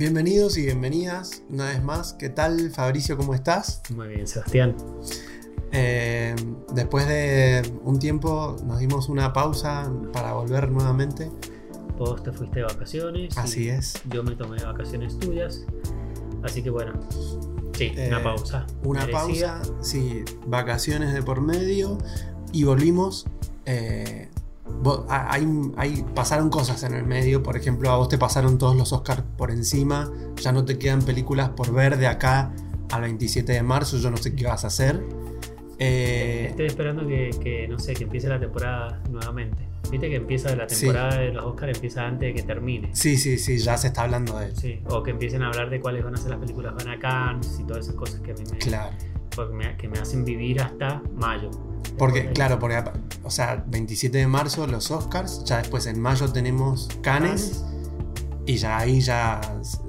Bienvenidos 0.00 0.56
y 0.56 0.62
bienvenidas 0.64 1.42
una 1.50 1.66
vez 1.66 1.84
más. 1.84 2.14
¿Qué 2.14 2.30
tal, 2.30 2.70
Fabricio? 2.70 3.18
¿Cómo 3.18 3.34
estás? 3.34 3.82
Muy 3.94 4.08
bien, 4.08 4.26
Sebastián. 4.26 4.74
Eh, 5.72 6.34
después 6.72 7.06
de 7.06 7.70
un 7.84 7.98
tiempo 7.98 8.56
nos 8.64 8.78
dimos 8.78 9.10
una 9.10 9.34
pausa 9.34 9.92
para 10.14 10.32
volver 10.32 10.70
nuevamente. 10.70 11.30
Vos 11.98 12.22
te 12.22 12.32
fuiste 12.32 12.60
de 12.60 12.64
vacaciones. 12.64 13.36
Así 13.36 13.68
es. 13.68 13.92
Yo 14.08 14.22
me 14.22 14.34
tomé 14.36 14.64
vacaciones 14.64 15.18
tuyas. 15.18 15.66
Así 16.42 16.62
que 16.62 16.70
bueno, 16.70 16.94
sí, 17.76 17.92
Eh, 17.94 18.06
una 18.08 18.22
pausa. 18.22 18.66
Una 18.82 19.04
Merecida. 19.04 19.60
pausa, 19.60 19.72
sí, 19.82 20.24
vacaciones 20.46 21.12
de 21.12 21.22
por 21.22 21.42
medio 21.42 21.98
y 22.52 22.64
volvimos. 22.64 23.26
eh, 23.66 24.29
vo- 24.82 25.04
a- 25.08 25.32
hay, 25.32 25.46
hay- 25.76 26.04
pasaron 26.14 26.50
cosas 26.50 26.82
en 26.84 26.94
el 26.94 27.04
medio, 27.04 27.42
por 27.42 27.56
ejemplo, 27.56 27.90
a 27.90 27.96
vos 27.96 28.08
te 28.08 28.18
pasaron 28.18 28.58
todos 28.58 28.76
los 28.76 28.92
Oscars 28.92 29.22
por 29.36 29.50
encima, 29.50 30.10
ya 30.36 30.52
no 30.52 30.64
te 30.64 30.78
quedan 30.78 31.02
películas 31.02 31.50
por 31.50 31.72
ver 31.72 31.96
de 31.98 32.06
acá 32.06 32.52
al 32.90 33.02
27 33.02 33.52
de 33.52 33.62
marzo, 33.62 33.98
yo 33.98 34.10
no 34.10 34.16
sé 34.16 34.34
qué 34.34 34.46
vas 34.46 34.64
a 34.64 34.68
hacer. 34.68 35.02
Eh, 35.78 36.46
Estoy 36.50 36.66
esperando 36.66 37.06
que, 37.06 37.30
que, 37.42 37.66
no 37.68 37.78
sé, 37.78 37.94
que 37.94 38.04
empiece 38.04 38.28
la 38.28 38.38
temporada 38.38 39.00
nuevamente. 39.10 39.66
Viste 39.90 40.08
que 40.10 40.16
empieza 40.16 40.54
la 40.54 40.68
Sí. 40.68 40.80
temporada 40.86 41.16
de 41.18 41.32
los 41.32 41.44
Oscars, 41.44 41.74
empieza 41.76 42.06
antes 42.06 42.28
de 42.28 42.34
que 42.34 42.42
termine. 42.46 42.90
sí, 42.94 43.16
sí, 43.16 43.38
sí, 43.38 43.58
ya 43.58 43.76
se 43.78 43.88
está 43.88 44.02
hablando 44.02 44.38
de 44.38 44.48
eso. 44.48 44.60
Sí, 44.60 44.80
o 44.88 45.02
que 45.02 45.10
empiecen 45.10 45.42
a 45.42 45.48
hablar 45.48 45.70
de 45.70 45.80
cuáles 45.80 46.04
van 46.04 46.14
a 46.14 46.16
ser 46.18 46.30
las 46.30 46.38
películas 46.38 46.74
van 46.74 46.88
a 46.88 46.98
Cannes 46.98 47.58
y 47.58 47.64
todas 47.64 47.84
esas 47.86 47.96
cosas 47.96 48.20
que 48.20 48.32
a 48.32 48.34
mí 48.34 48.42
me, 48.52 48.58
Claro. 48.58 48.94
porque 49.34 49.54
me- 49.54 49.76
que 49.76 49.88
me 49.88 49.98
hacen 49.98 50.24
vivir 50.24 50.60
hasta 50.60 51.02
mayo. 51.16 51.50
Porque, 51.98 52.30
claro, 52.32 52.58
porque, 52.58 52.82
o 53.22 53.30
sea, 53.30 53.62
27 53.66 54.16
de 54.18 54.26
marzo 54.26 54.66
los 54.66 54.90
Oscars, 54.90 55.44
ya 55.44 55.58
después 55.58 55.86
en 55.86 56.00
mayo 56.00 56.32
tenemos 56.32 56.88
Cannes 57.02 57.64
y 58.46 58.56
ya 58.56 58.78
ahí 58.78 59.00
ya 59.00 59.40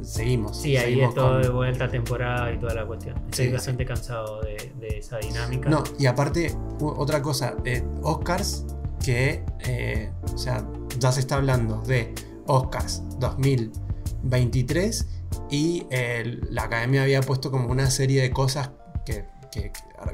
seguimos. 0.04 0.62
Sí, 0.62 0.76
ahí 0.78 0.86
seguimos 0.86 1.10
es 1.10 1.16
todo 1.16 1.32
con- 1.34 1.42
de 1.42 1.50
vuelta 1.50 1.88
temporada 1.90 2.52
y 2.54 2.60
toda 2.60 2.74
la 2.76 2.86
cuestión. 2.86 3.16
Estoy 3.30 3.46
Sí, 3.48 3.52
bastante 3.54 3.86
cansado 3.86 4.42
de, 4.42 4.74
de 4.80 4.98
esa 5.00 5.18
dinámica. 5.20 5.70
No, 5.70 5.84
y 5.98 6.06
aparte, 6.06 6.56
otra 6.80 7.22
cosa, 7.22 7.56
eh, 7.66 7.84
Oscars 8.04 8.66
que, 9.04 9.44
eh, 9.66 10.12
o 10.34 10.38
sea, 10.38 10.68
ya 11.00 11.12
se 11.12 11.22
está 11.22 11.36
hablando 11.36 11.82
de 11.84 12.14
Oscars 12.46 13.02
2023 13.20 15.08
y 15.50 15.86
eh, 15.90 16.40
la 16.50 16.64
academia 16.64 17.04
había 17.04 17.22
puesto 17.22 17.52
como 17.52 17.68
una 17.72 17.90
serie 17.90 18.22
de 18.22 18.32
cosas 18.32 18.72
que, 19.06 19.26
que- 19.52 19.72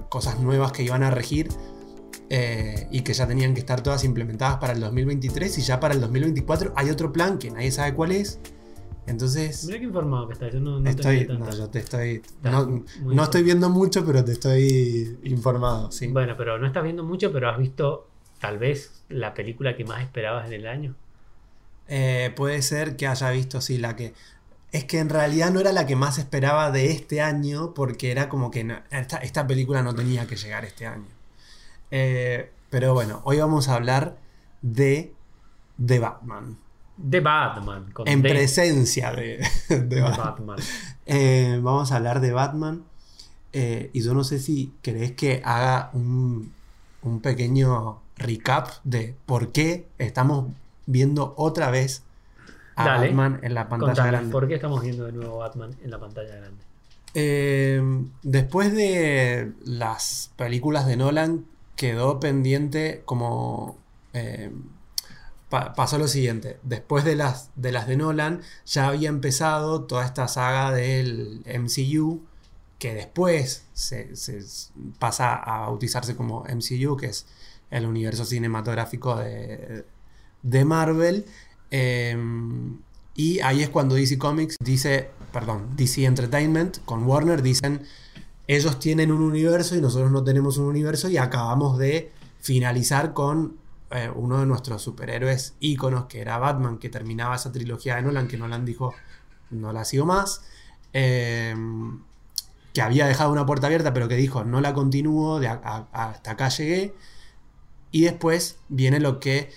cosas 0.09 0.39
nuevas 0.39 0.71
que 0.71 0.83
iban 0.83 1.03
a 1.03 1.11
regir 1.11 1.49
eh, 2.30 2.88
y 2.91 3.02
que 3.02 3.13
ya 3.13 3.25
tenían 3.27 3.53
que 3.53 3.59
estar 3.61 3.81
todas 3.81 4.03
implementadas 4.03 4.57
para 4.57 4.73
el 4.73 4.81
2023 4.81 5.57
y 5.57 5.61
ya 5.61 5.80
para 5.80 5.93
el 5.93 6.02
2024 6.02 6.73
hay 6.75 6.89
otro 6.89 7.13
plan 7.13 7.38
que 7.38 7.52
nadie 7.52 7.71
sabe 7.71 7.93
cuál 7.93 8.11
es. 8.11 8.39
Entonces, 9.05 9.63
Mira 9.65 9.80
qué 9.80 9.85
informado 9.85 10.27
que 10.27 10.33
estás. 10.33 10.52
Yo 10.52 10.59
no, 10.59 10.81
no 10.81 10.89
estoy, 10.89 11.25
no, 11.27 11.49
yo 11.49 11.69
te 11.69 11.80
estoy, 11.80 12.15
Estás 12.15 12.52
no, 12.52 12.83
muy 13.02 13.15
no 13.15 13.23
estoy 13.23 13.43
viendo 13.43 13.69
mucho, 13.69 14.05
pero 14.05 14.25
te 14.25 14.33
estoy 14.33 15.17
informado, 15.23 15.91
sí. 15.93 16.08
Bueno, 16.08 16.35
pero 16.38 16.58
no 16.59 16.67
estás 16.67 16.83
viendo 16.83 17.05
mucho, 17.05 17.31
pero 17.31 17.49
has 17.49 17.58
visto 17.58 18.09
tal 18.41 18.58
vez 18.58 19.03
la 19.08 19.33
película 19.33 19.77
que 19.77 19.85
más 19.85 20.03
esperabas 20.03 20.47
en 20.47 20.53
el 20.53 20.67
año. 20.67 20.95
Eh, 21.88 22.33
puede 22.35 22.61
ser 22.61 22.97
que 22.97 23.08
haya 23.08 23.30
visto, 23.31 23.61
sí, 23.61 23.77
la 23.77 23.95
que. 23.95 24.13
Es 24.72 24.84
que 24.86 25.00
en 25.00 25.10
realidad 25.10 25.52
no 25.52 25.60
era 25.60 25.72
la 25.72 25.86
que 25.86 25.96
más 25.96 26.18
esperaba 26.18 26.72
de 26.72 26.92
este 26.92 27.22
año, 27.22 27.73
porque 27.73 28.12
era 28.12 28.28
como 28.30 28.52
que 28.52 28.64
no- 28.64 28.80
esta, 28.92 29.18
esta 29.18 29.48
película 29.48 29.82
no 29.82 29.96
tenía 29.96 30.28
que 30.28 30.36
llegar 30.36 30.66
este 30.66 30.86
año. 30.86 31.06
Eh, 31.92 32.52
pero 32.70 32.94
bueno, 32.94 33.22
hoy 33.23 33.38
vamos 33.38 33.70
a 33.70 33.76
hablar 33.76 34.18
de 34.62 35.14
The 35.84 36.00
Batman. 36.00 36.58
The 37.10 37.20
Batman. 37.22 37.92
Con 37.94 38.08
En 38.08 38.22
presencia 38.22 39.12
de, 39.12 39.40
de 39.70 39.80
de 39.80 40.02
Batman. 40.02 40.26
Batman. 40.28 40.60
Eh, 41.06 41.60
vamos 41.62 41.92
a 41.92 41.95
hablar 41.98 42.20
de 42.20 42.32
Batman. 42.33 42.83
eh, 43.54 43.89
y 43.94 44.02
yo 44.02 44.14
no 44.14 44.23
sé 44.26 44.39
si 44.39 44.73
querés 44.82 45.14
que 45.14 45.42
haga 45.45 45.89
un, 45.94 46.52
un 47.02 47.22
pequeño 47.22 48.02
recap 48.17 48.67
de 48.83 49.16
por 49.26 49.52
qué 49.54 49.88
estamos 49.98 50.48
viendo 50.86 51.33
otra 51.38 51.72
vez 51.72 52.04
a 52.77 52.86
Dale. 52.86 53.08
Batman 53.08 53.39
en 53.43 53.54
la 53.54 53.70
pantalla 53.70 54.05
Contame, 54.05 54.10
grande. 54.11 54.32
¿por 54.32 54.48
qué 54.48 54.55
estamos 54.55 54.82
viendo 54.82 55.05
de 55.05 55.11
nuevo 55.14 55.38
Batman 55.39 55.76
en 55.83 55.92
la 55.92 55.99
pantalla 55.99 56.36
grande? 56.36 56.64
Eh, 57.14 57.82
después 58.23 58.73
de 58.73 59.54
las 59.65 60.32
películas 60.38 60.86
de 60.88 60.98
Nolan, 60.98 61.45
quedó 61.76 62.20
pendiente 62.20 63.02
como... 63.05 63.77
eh, 64.14 64.52
pa- 65.49 65.73
pasó 65.73 65.98
lo 65.98 66.08
siguiente, 66.08 66.60
después 66.64 67.04
de 67.05 67.15
las, 67.15 67.49
de 67.55 67.71
las 67.71 67.88
de 67.88 67.98
Nolan, 67.98 68.42
ya 68.65 68.88
había 68.88 69.09
empezado 69.09 69.83
toda 69.86 70.05
esta 70.05 70.27
saga 70.27 70.71
del 70.71 71.44
MCU, 71.45 72.21
que 72.80 72.94
después 72.94 73.65
se, 73.73 74.15
se 74.15 74.39
pasa 74.99 75.33
a 75.36 75.61
bautizarse 75.61 76.15
como 76.15 76.44
MCU, 76.45 76.98
que 76.98 77.08
es 77.08 77.26
el 77.71 77.86
universo 77.86 78.26
cinematográfico 78.26 79.15
de, 79.17 79.86
de 80.44 80.65
Marvel. 80.65 81.26
Eh, 81.72 82.16
y 83.16 83.39
ahí 83.39 83.64
es 83.64 83.70
cuando 83.70 83.95
DC 83.95 84.17
Comics 84.17 84.58
dice, 84.60 85.10
perdón, 85.33 85.76
DC 85.76 86.05
Entertainment 86.05 86.78
con 86.86 87.04
Warner 87.04 87.42
dicen, 87.42 87.82
ellos 88.48 88.80
tienen 88.80 89.11
un 89.11 89.22
universo 89.22 89.76
y 89.76 89.82
nosotros 89.82 90.11
no 90.11 90.23
tenemos 90.23 90.58
un 90.58 90.67
universo 90.67 91.10
y 91.10 91.17
acabamos 91.17 91.77
de 91.77 92.11
finalizar 92.39 93.14
con 93.14 93.58
eh, 93.89 94.11
uno 94.14 94.39
de 94.39 94.45
nuestros 94.45 94.82
superhéroes 94.82 95.56
íconos 95.60 96.06
que 96.06 96.22
era 96.22 96.38
Batman, 96.38 96.77
que 96.77 96.89
terminaba 96.89 97.36
esa 97.36 97.52
trilogía 97.52 97.95
de 97.95 98.04
Nolan, 98.04 98.27
que 98.27 98.38
Nolan 98.38 98.66
dijo, 98.66 98.94
no 99.50 99.73
la 99.73 99.83
sigo 99.83 100.06
más. 100.06 100.44
Eh, 100.94 101.56
que 102.73 102.82
había 102.83 103.08
dejado 103.08 103.32
una 103.32 103.48
puerta 103.48 103.66
abierta, 103.66 103.92
pero 103.92 104.08
que 104.08 104.16
dijo, 104.16 104.44
no 104.44 104.61
la 104.61 104.76
continúo, 104.76 105.39
de 105.39 105.48
hasta 105.48 106.32
acá 106.32 106.50
llegué. 106.50 106.94
Y 107.92 108.04
después 108.04 108.60
viene 108.70 109.00
lo 109.00 109.20
que 109.20 109.50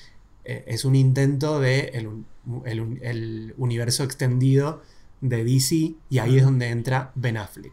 eh, 0.44 0.64
es 0.66 0.84
un 0.84 0.94
intento 0.96 1.60
de 1.60 1.80
el, 1.94 2.08
el 2.64 2.80
un- 2.80 2.98
el 3.02 3.54
universo 3.58 4.02
extendido 4.04 4.82
de 5.20 5.44
DC, 5.44 5.94
y 6.08 6.18
ahí 6.18 6.38
es 6.38 6.44
donde 6.44 6.68
entra 6.70 7.12
Ben 7.14 7.36
Affleck. 7.36 7.72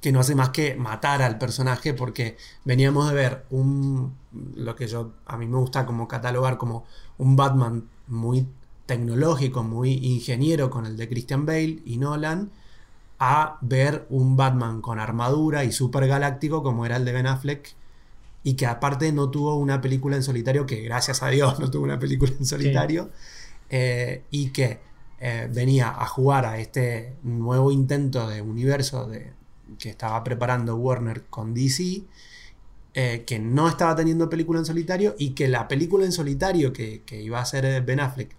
Que 0.00 0.12
no 0.12 0.20
hace 0.20 0.34
más 0.34 0.48
que 0.48 0.74
matar 0.76 1.20
al 1.20 1.36
personaje 1.36 1.92
porque 1.92 2.38
veníamos 2.64 3.08
de 3.10 3.14
ver 3.14 3.44
un 3.50 4.14
lo 4.54 4.74
que 4.76 4.86
yo 4.86 5.12
a 5.26 5.36
mí 5.36 5.46
me 5.46 5.58
gusta 5.58 5.84
como 5.84 6.08
catalogar 6.08 6.56
como 6.56 6.84
un 7.18 7.36
Batman 7.36 7.84
muy 8.06 8.46
tecnológico, 8.86 9.62
muy 9.62 9.92
ingeniero 9.92 10.70
con 10.70 10.86
el 10.86 10.96
de 10.96 11.08
Christian 11.08 11.44
Bale 11.44 11.82
y 11.84 11.98
Nolan 11.98 12.50
a 13.18 13.58
ver 13.60 14.06
un 14.08 14.36
Batman 14.36 14.80
con 14.80 14.98
armadura 14.98 15.64
y 15.64 15.72
super 15.72 16.06
galáctico 16.06 16.62
como 16.62 16.86
era 16.86 16.96
el 16.96 17.04
de 17.04 17.12
Ben 17.12 17.26
Affleck 17.26 17.74
y 18.42 18.54
que 18.54 18.66
aparte 18.66 19.12
no 19.12 19.30
tuvo 19.30 19.56
una 19.56 19.80
película 19.80 20.16
en 20.16 20.22
solitario 20.22 20.66
que 20.66 20.80
gracias 20.82 21.22
a 21.22 21.28
Dios 21.28 21.58
no 21.58 21.70
tuvo 21.70 21.84
una 21.84 21.98
película 21.98 22.32
en 22.38 22.46
solitario 22.46 23.10
eh, 23.68 24.24
y 24.30 24.50
que 24.50 24.80
eh, 25.20 25.48
venía 25.52 25.90
a 25.90 26.06
jugar 26.06 26.46
a 26.46 26.58
este 26.58 27.14
nuevo 27.22 27.70
intento 27.70 28.28
de 28.28 28.40
universo 28.40 29.06
de, 29.06 29.32
que 29.78 29.90
estaba 29.90 30.24
preparando 30.24 30.76
Warner 30.76 31.24
con 31.28 31.52
DC, 31.52 32.02
eh, 32.94 33.24
que 33.26 33.38
no 33.38 33.68
estaba 33.68 33.94
teniendo 33.94 34.30
película 34.30 34.58
en 34.58 34.64
solitario 34.64 35.14
y 35.18 35.30
que 35.30 35.46
la 35.46 35.68
película 35.68 36.06
en 36.06 36.12
solitario 36.12 36.72
que, 36.72 37.02
que 37.04 37.20
iba 37.22 37.38
a 37.38 37.42
hacer 37.42 37.82
Ben 37.82 38.00
Affleck 38.00 38.34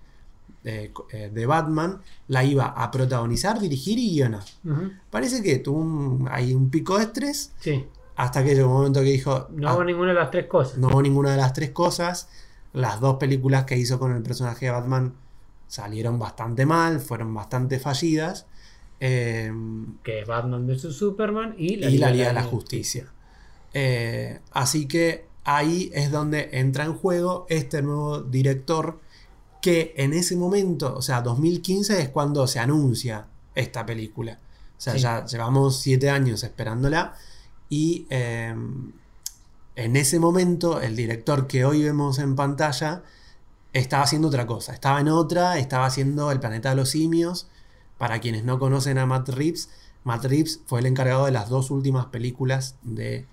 de 0.63 1.45
Batman 1.47 2.01
la 2.27 2.43
iba 2.43 2.65
a 2.65 2.91
protagonizar, 2.91 3.59
dirigir 3.59 3.97
y 3.97 4.11
guionar. 4.11 4.43
Ujú. 4.63 4.91
Parece 5.09 5.41
que 5.41 5.57
tuvo 5.57 5.79
un, 5.79 6.27
ahí 6.29 6.53
un 6.53 6.69
pico 6.69 6.99
de 6.99 7.05
estrés 7.05 7.51
Sí, 7.59 7.87
hasta 8.23 8.43
que 8.43 8.53
llegó 8.55 8.69
un 8.69 8.73
momento 8.77 8.99
que 9.01 9.07
dijo, 9.11 9.47
no 9.51 9.67
"Ah, 9.67 9.71
hago 9.71 9.83
ninguna 9.83 10.09
de 10.09 10.19
las 10.19 10.31
tres 10.31 10.45
cosas. 10.47 10.77
no 10.77 10.87
hubo 10.89 11.01
ninguna 11.01 11.31
de 11.31 11.37
las 11.37 11.53
tres 11.53 11.71
cosas. 11.71 12.29
Las 12.73 12.99
dos 12.99 13.17
películas 13.17 13.65
que 13.65 13.77
hizo 13.77 13.99
con 13.99 14.15
el 14.15 14.21
personaje 14.21 14.65
de 14.67 14.71
Batman 14.71 15.13
salieron 15.67 16.19
bastante 16.19 16.65
mal, 16.65 16.99
fueron 16.99 17.33
bastante 17.33 17.79
fallidas. 17.79 18.45
Eh, 18.99 19.51
Que 20.03 20.19
es 20.21 20.27
Batman 20.27 20.67
vs 20.67 20.93
Superman 20.95 21.55
y 21.57 21.73
y 21.73 21.97
la 21.97 22.11
Liga 22.11 22.27
de 22.27 22.33
la 22.33 22.43
Justicia. 22.43 23.07
Eh, 23.73 24.39
así 24.51 24.87
que 24.87 25.25
ahí 25.43 25.89
es 25.93 26.11
donde 26.11 26.49
entra 26.53 26.85
en 26.85 26.93
juego 26.93 27.45
este 27.49 27.81
nuevo 27.81 28.21
director 28.21 28.99
que 29.61 29.93
en 29.97 30.13
ese 30.13 30.35
momento, 30.35 30.95
o 30.95 31.01
sea, 31.01 31.21
2015 31.21 32.01
es 32.01 32.09
cuando 32.09 32.45
se 32.47 32.59
anuncia 32.59 33.25
esta 33.55 33.85
película. 33.85 34.39
O 34.77 34.81
sea, 34.81 34.93
Sí. 34.93 34.99
ya 34.99 35.25
llevamos 35.25 35.79
siete 35.81 36.09
años 36.09 36.43
esperándola 36.43 37.15
y 37.71 38.05
eh, 38.09 38.53
en 39.77 39.95
ese 39.95 40.19
momento 40.19 40.81
el 40.81 40.97
director 40.97 41.47
que 41.47 41.63
hoy 41.63 41.81
vemos 41.81 42.19
en 42.19 42.35
pantalla 42.35 43.01
estaba 43.71 44.03
haciendo 44.03 44.27
otra 44.27 44.45
cosa, 44.45 44.73
estaba 44.73 44.99
en 44.99 45.07
otra, 45.07 45.57
estaba 45.57 45.85
haciendo 45.85 46.31
El 46.31 46.41
Planeta 46.41 46.71
de 46.71 46.75
los 46.75 46.89
Simios. 46.89 47.47
Para 47.97 48.19
quienes 48.19 48.43
no 48.43 48.59
conocen 48.59 48.97
a 48.97 49.05
Matt 49.05 49.29
Reeves, 49.29 49.69
Matt 50.03 50.25
Reeves 50.25 50.59
fue 50.65 50.81
el 50.81 50.85
encargado 50.85 51.25
de 51.25 51.31
las 51.31 51.47
dos 51.47 51.71
últimas 51.71 52.07
películas 52.07 52.75
de... 52.81 53.25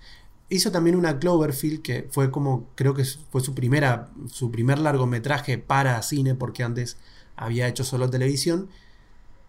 Hizo 0.47 0.71
también 0.71 0.95
una 0.95 1.19
Cloverfield 1.19 1.81
que 1.81 2.07
fue 2.09 2.31
como, 2.31 2.69
creo 2.75 2.93
que 2.93 3.03
fue 3.03 3.41
su 3.41 3.53
primera, 3.53 4.09
su 4.31 4.51
primer 4.51 4.79
largometraje 4.79 5.57
para 5.57 6.01
cine 6.01 6.33
porque 6.33 6.63
antes 6.63 6.95
había 7.35 7.67
hecho 7.67 7.83
solo 7.83 8.09
televisión. 8.09 8.69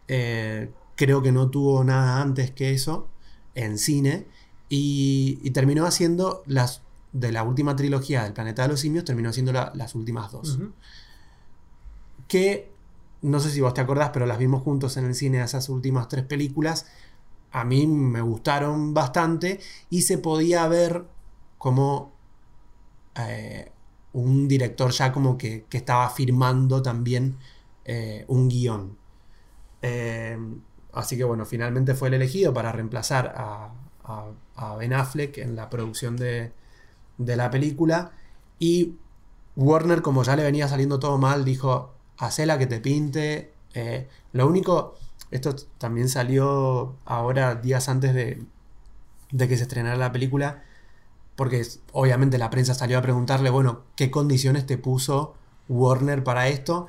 Eh, 0.09 0.73
creo 0.97 1.23
que 1.23 1.31
no 1.31 1.49
tuvo 1.49 1.85
nada 1.85 2.21
antes 2.21 2.51
que 2.51 2.73
eso 2.73 3.09
en 3.55 3.79
cine. 3.79 4.27
Y, 4.71 5.39
y 5.43 5.51
terminó 5.51 5.85
haciendo 5.85 6.43
las 6.47 6.81
de 7.13 7.33
la 7.33 7.43
última 7.43 7.77
trilogía 7.77 8.23
del 8.25 8.33
Planeta 8.33 8.63
de 8.63 8.69
los 8.69 8.81
Simios, 8.81 9.05
terminó 9.05 9.29
haciendo 9.29 9.53
la- 9.53 9.73
las 9.75 9.95
últimas 9.95 10.33
dos. 10.33 10.59
Que 12.29 12.71
no 13.23 13.41
sé 13.41 13.51
si 13.51 13.61
vos 13.61 13.75
te 13.75 13.81
acordás, 13.81 14.11
pero 14.13 14.27
las 14.27 14.39
vimos 14.39 14.63
juntos 14.63 14.97
en 14.97 15.05
el 15.07 15.15
cine 15.15 15.43
esas 15.43 15.69
últimas 15.69 16.09
tres 16.09 16.25
películas. 16.25 16.87
A 17.53 17.65
mí 17.65 17.87
me 17.87 18.21
gustaron 18.23 18.95
bastante 18.95 19.61
y 19.91 20.03
se 20.03 20.19
podía 20.19 20.67
ver 20.69 21.05
como 21.59 22.13
eh, 23.17 23.71
un 24.13 24.49
director 24.49 24.91
ya 24.93 25.13
como 25.13 25.37
que, 25.39 25.65
que 25.69 25.79
estaba 25.79 26.09
firmando 26.11 26.83
también 26.83 27.37
eh, 27.85 28.25
un 28.29 28.49
guion. 28.49 28.97
Eh, 29.83 30.39
así 30.93 31.17
que 31.17 31.25
bueno, 31.25 31.45
finalmente 31.47 31.95
fue 31.95 32.09
el 32.09 32.15
elegido 32.15 32.53
para 32.55 32.73
reemplazar 32.73 33.35
a, 33.37 33.73
a- 34.05 34.31
a 34.61 34.77
Ben 34.77 34.93
Affleck 34.93 35.39
en 35.39 35.57
la 35.57 35.71
producción 35.71 36.17
de, 36.17 36.53
de 37.19 37.37
la 37.37 37.51
película. 37.51 38.13
Y 38.59 38.97
Warner, 39.57 40.03
como 40.03 40.23
ya 40.23 40.37
le 40.37 40.43
venía 40.43 40.69
saliendo 40.69 40.99
todo 40.99 41.19
mal, 41.19 41.45
dijo, 41.45 41.95
hacela 42.19 42.59
que 42.59 42.67
te 42.67 42.81
pinte. 42.81 43.53
Eh, 43.75 44.09
lo 44.33 44.47
único, 44.47 44.97
esto 45.31 45.57
también 45.79 46.09
salió 46.09 46.97
ahora 47.05 47.55
días 47.55 47.89
antes 47.89 48.15
de, 48.15 48.45
de 49.33 49.49
que 49.49 49.57
se 49.57 49.63
estrenara 49.63 49.97
la 49.97 50.13
película, 50.13 50.63
porque 51.37 51.67
obviamente 51.93 52.37
la 52.37 52.51
prensa 52.51 52.75
salió 52.75 52.99
a 52.99 53.03
preguntarle, 53.03 53.51
bueno, 53.51 53.83
¿qué 53.97 54.11
condiciones 54.11 54.67
te 54.67 54.77
puso 54.77 55.35
Warner 55.69 56.23
para 56.23 56.49
esto? 56.49 56.87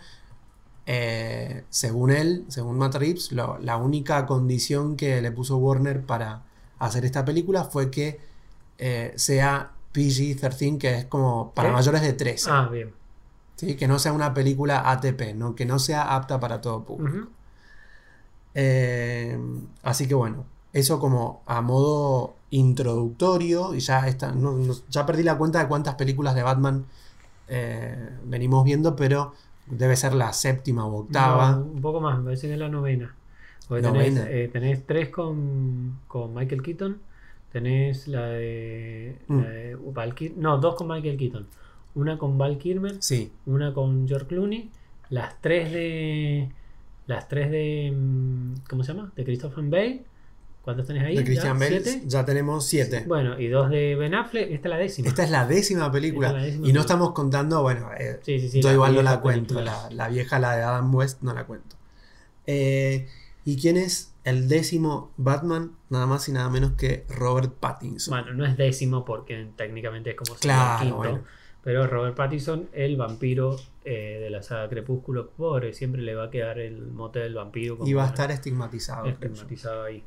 Eh, 0.87 1.63
según 1.69 2.11
él, 2.11 2.45
según 2.49 2.77
Matt 2.77 2.95
Reeves, 2.95 3.31
la 3.31 3.77
única 3.77 4.25
condición 4.25 4.97
que 4.97 5.21
le 5.21 5.31
puso 5.31 5.55
Warner 5.57 6.05
para 6.05 6.43
hacer 6.85 7.05
esta 7.05 7.23
película 7.25 7.63
fue 7.65 7.89
que 7.91 8.19
eh, 8.77 9.13
sea 9.15 9.71
PG-13, 9.93 10.77
que 10.77 10.95
es 10.99 11.05
como 11.05 11.51
para 11.53 11.69
¿Qué? 11.69 11.73
mayores 11.73 12.01
de 12.01 12.13
13. 12.13 12.49
Ah, 12.51 12.67
bien. 12.71 12.93
¿sí? 13.55 13.75
Que 13.75 13.87
no 13.87 13.99
sea 13.99 14.13
una 14.13 14.33
película 14.33 14.89
ATP, 14.89 15.33
¿no? 15.35 15.55
que 15.55 15.65
no 15.65 15.79
sea 15.79 16.15
apta 16.15 16.39
para 16.39 16.61
todo 16.61 16.83
público. 16.83 17.27
Eh, 18.53 19.37
así 19.83 20.07
que 20.07 20.13
bueno, 20.15 20.45
eso 20.73 20.99
como 20.99 21.41
a 21.45 21.61
modo 21.61 22.35
introductorio, 22.49 23.73
y 23.73 23.79
ya, 23.79 24.07
está, 24.07 24.31
no- 24.33 24.53
no- 24.53 24.73
ya 24.89 25.05
perdí 25.05 25.23
la 25.23 25.37
cuenta 25.37 25.59
de 25.59 25.67
cuántas 25.67 25.95
películas 25.95 26.35
de 26.35 26.43
Batman 26.43 26.85
eh, 27.47 28.09
venimos 28.25 28.63
viendo, 28.65 28.95
pero 28.95 29.33
debe 29.67 29.95
ser 29.95 30.13
la 30.13 30.33
séptima 30.33 30.85
o 30.85 31.01
octava. 31.01 31.51
No, 31.51 31.61
un 31.63 31.81
poco 31.81 32.01
más, 32.01 32.17
me 32.17 32.25
parece 32.25 32.47
que 32.47 32.53
es 32.53 32.59
la 32.59 32.69
novena. 32.69 33.15
Porque 33.71 33.87
tenés, 33.87 34.17
eh, 34.27 34.49
tenés 34.51 34.85
tres 34.85 35.07
con, 35.07 35.99
con 36.09 36.33
Michael 36.33 36.61
Keaton, 36.61 36.97
tenés 37.53 38.05
la 38.09 38.25
de, 38.27 39.15
Mm. 39.27 39.39
la 39.41 39.49
de 39.49 39.75
Val 39.75 40.13
no, 40.35 40.57
dos 40.57 40.75
con 40.75 40.89
Michael 40.89 41.15
Keaton, 41.15 41.47
una 41.95 42.17
con 42.17 42.37
Val 42.37 42.57
Kilmer, 42.57 42.95
Sí, 43.01 43.31
una 43.45 43.73
con 43.73 44.09
George 44.09 44.27
Clooney, 44.27 44.69
las 45.09 45.39
tres 45.39 45.71
de 45.71 46.49
las 47.07 47.29
tres 47.29 47.49
de 47.49 47.93
mm, 47.95 48.55
¿cómo 48.69 48.83
se 48.83 48.93
llama? 48.93 49.13
de 49.15 49.23
Christopher 49.23 49.63
Bale. 49.63 50.03
¿Cuántas 50.63 50.85
tenés 50.87 51.03
ahí? 51.03 51.15
de 51.15 51.21
¿Ya? 51.21 51.25
Christian 51.25 51.57
Bale 51.57 51.79
¿Siete? 51.81 52.03
ya 52.07 52.25
tenemos 52.25 52.67
siete. 52.67 53.05
Bueno, 53.07 53.39
y 53.39 53.47
dos 53.47 53.69
de 53.69 53.95
Ben 53.95 54.13
Affleck, 54.15 54.51
esta 54.51 54.67
es 54.67 54.69
la 54.69 54.77
décima. 54.77 55.07
Esta 55.07 55.23
es 55.23 55.31
la 55.31 55.47
décima 55.47 55.89
película. 55.89 56.27
Esta 56.27 56.39
es 56.39 56.43
la 56.43 56.47
décima 56.47 56.67
y 56.67 56.73
no 56.73 56.81
estamos 56.81 57.11
contando, 57.13 57.61
bueno, 57.61 57.89
eh, 57.97 58.19
Sí, 58.21 58.37
sí, 58.41 58.49
sí, 58.49 58.61
yo 58.61 58.71
igual 58.73 58.93
no 58.95 59.01
la 59.01 59.21
cuento. 59.21 59.61
La, 59.61 59.89
la 59.91 60.09
vieja, 60.09 60.39
la 60.39 60.57
de 60.57 60.61
Adam 60.63 60.93
West, 60.93 61.21
no 61.21 61.33
la 61.33 61.45
cuento. 61.45 61.77
Eh, 62.45 63.07
¿Y 63.45 63.57
quién 63.59 63.77
es 63.77 64.13
el 64.23 64.47
décimo 64.47 65.11
Batman? 65.17 65.71
Nada 65.89 66.05
más 66.05 66.29
y 66.29 66.31
nada 66.31 66.49
menos 66.49 66.73
que 66.73 67.05
Robert 67.09 67.53
Pattinson. 67.59 68.11
Bueno, 68.11 68.33
no 68.33 68.45
es 68.45 68.55
décimo 68.57 69.03
porque 69.03 69.47
técnicamente 69.55 70.11
es 70.11 70.15
como 70.15 70.35
si 70.35 70.41
Claro, 70.41 70.61
fuera 70.67 70.77
quinto. 70.77 70.97
bueno. 70.97 71.23
Pero 71.63 71.85
Robert 71.87 72.15
Pattinson, 72.15 72.69
el 72.73 72.97
vampiro 72.97 73.55
eh, 73.85 74.19
de 74.21 74.29
la 74.31 74.41
saga 74.41 74.67
Crepúsculo, 74.69 75.29
pobre, 75.29 75.73
siempre 75.73 76.01
le 76.01 76.15
va 76.15 76.25
a 76.25 76.29
quedar 76.31 76.59
el 76.59 76.81
mote 76.91 77.19
del 77.19 77.35
vampiro. 77.35 77.77
como 77.77 77.87
y 77.89 77.93
va 77.93 78.03
a 78.03 78.07
estar 78.07 78.31
estigmatizado. 78.31 79.07
estigmatizado 79.07 79.83
ahí. 79.83 80.03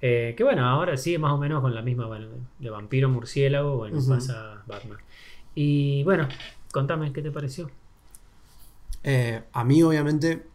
Eh, 0.00 0.34
que 0.36 0.42
bueno, 0.44 0.64
ahora 0.68 0.96
sí, 0.96 1.16
más 1.18 1.32
o 1.32 1.38
menos 1.38 1.60
con 1.60 1.74
la 1.74 1.82
misma, 1.82 2.06
bueno, 2.06 2.28
de 2.58 2.70
vampiro 2.70 3.08
murciélago, 3.08 3.76
bueno, 3.76 3.98
Ujú. 3.98 4.10
pasa 4.10 4.62
Batman. 4.66 4.98
Y 5.54 6.02
bueno, 6.04 6.28
contame, 6.72 7.12
¿qué 7.12 7.22
te 7.22 7.30
pareció? 7.30 7.70
Eh, 9.04 9.42
a 9.52 9.64
mí, 9.64 9.82
obviamente, 9.82 10.46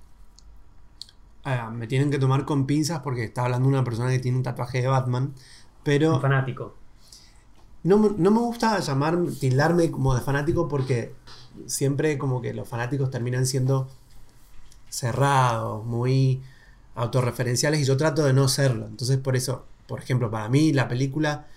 eh, 1.48 1.62
me 1.74 1.88
tienen 1.88 2.12
que 2.12 2.20
tomar 2.20 2.46
con 2.46 2.66
pinzas 2.68 3.00
porque 3.02 3.24
está 3.24 3.44
hablando 3.46 3.68
una 3.70 3.84
persona 3.84 4.10
que 4.12 4.20
tiene 4.20 4.38
un 4.38 4.44
tatuaje 4.44 4.82
de 4.82 4.88
Batman. 4.88 5.34
Pero 5.84 6.16
Un 6.16 6.22
fanático. 6.22 6.76
no, 7.84 7.98
me- 7.98 8.12
no 8.18 8.32
me 8.32 8.40
gusta 8.40 8.80
llamar, 8.80 9.18
tildarme 9.40 9.92
como 9.92 10.14
de 10.16 10.22
fanático 10.22 10.68
porque 10.68 11.14
siempre 11.66 12.18
como 12.18 12.42
que 12.42 12.54
los 12.54 12.68
fanáticos 12.68 13.10
terminan 13.12 13.46
siendo 13.46 13.88
cerrados, 14.90 15.86
muy 15.86 16.42
autorreferenciales 16.96 17.82
y 17.82 17.86
yo 17.86 17.98
trato 17.98 18.24
de 18.24 18.34
no 18.34 18.48
serlo. 18.48 18.88
Entonces 18.88 19.18
por 19.18 19.36
eso, 19.36 19.66
por 19.88 20.00
ejemplo, 20.02 20.32
para 20.32 20.50
mí 20.50 20.74
la 20.74 20.88
película 20.88 21.48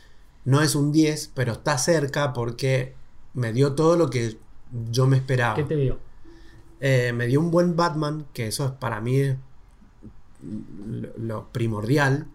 no 0.44 0.60
es 0.62 0.74
un 0.74 0.92
10, 0.92 1.30
pero 1.34 1.52
está 1.52 1.78
cerca 1.78 2.32
porque 2.32 2.94
me 3.34 3.52
dio 3.52 3.74
todo 3.74 3.96
lo 3.96 4.10
que 4.10 4.38
yo 4.90 5.06
me 5.06 5.16
esperaba. 5.16 5.54
¿Qué 5.54 5.64
te 5.64 5.76
dio? 5.76 5.98
Eh, 6.80 7.12
me 7.14 7.26
dio 7.26 7.40
un 7.40 7.50
buen 7.50 7.76
Batman, 7.76 8.26
que 8.32 8.46
eso 8.46 8.64
es 8.66 8.70
para 8.72 9.00
mí 9.00 9.16
es 9.20 9.36
lo, 11.16 11.48
primordial, 11.48 12.26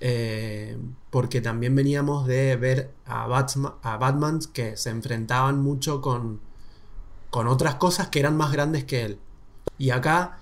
eh, 0.00 0.76
porque 1.10 1.40
también 1.40 1.74
veníamos 1.74 2.26
de 2.26 2.56
ver 2.56 2.90
a, 3.06 3.26
Batman, 3.26 3.72
a 3.82 3.96
Batman 3.96 4.40
que 4.52 4.76
se 4.76 4.90
enfrentaban 4.90 5.60
mucho 5.60 6.00
con, 6.00 6.40
con 7.30 7.48
otras 7.48 7.76
cosas 7.76 8.08
que 8.08 8.20
eran 8.20 8.36
más 8.36 8.52
grandes 8.52 8.84
que 8.84 9.04
él. 9.04 9.18
Y 9.78 9.90
acá, 9.90 10.38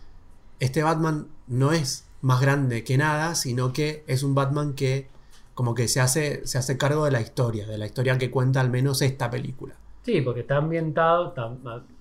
este 0.61 0.83
Batman 0.83 1.29
no 1.47 1.73
es 1.73 2.07
más 2.21 2.41
grande 2.41 2.85
que 2.85 2.97
nada, 2.97 3.35
sino 3.35 3.73
que 3.73 4.05
es 4.07 4.23
un 4.23 4.35
Batman 4.35 4.75
que 4.75 5.09
como 5.55 5.75
que 5.75 5.87
se 5.89 6.01
hace, 6.01 6.47
se 6.47 6.59
hace 6.59 6.77
cargo 6.77 7.05
de 7.05 7.13
la 7.13 7.21
historia, 7.21 7.67
de 7.67 7.79
la 7.79 7.87
historia 7.87 8.19
que 8.19 8.31
cuenta 8.31 8.61
al 8.61 8.71
menos 8.71 9.03
esta 9.03 9.31
película. 9.31 9.77
Sí, 10.03 10.21
porque 10.21 10.41
está 10.41 10.57
ambientado, 10.57 11.29
está, 11.29 11.51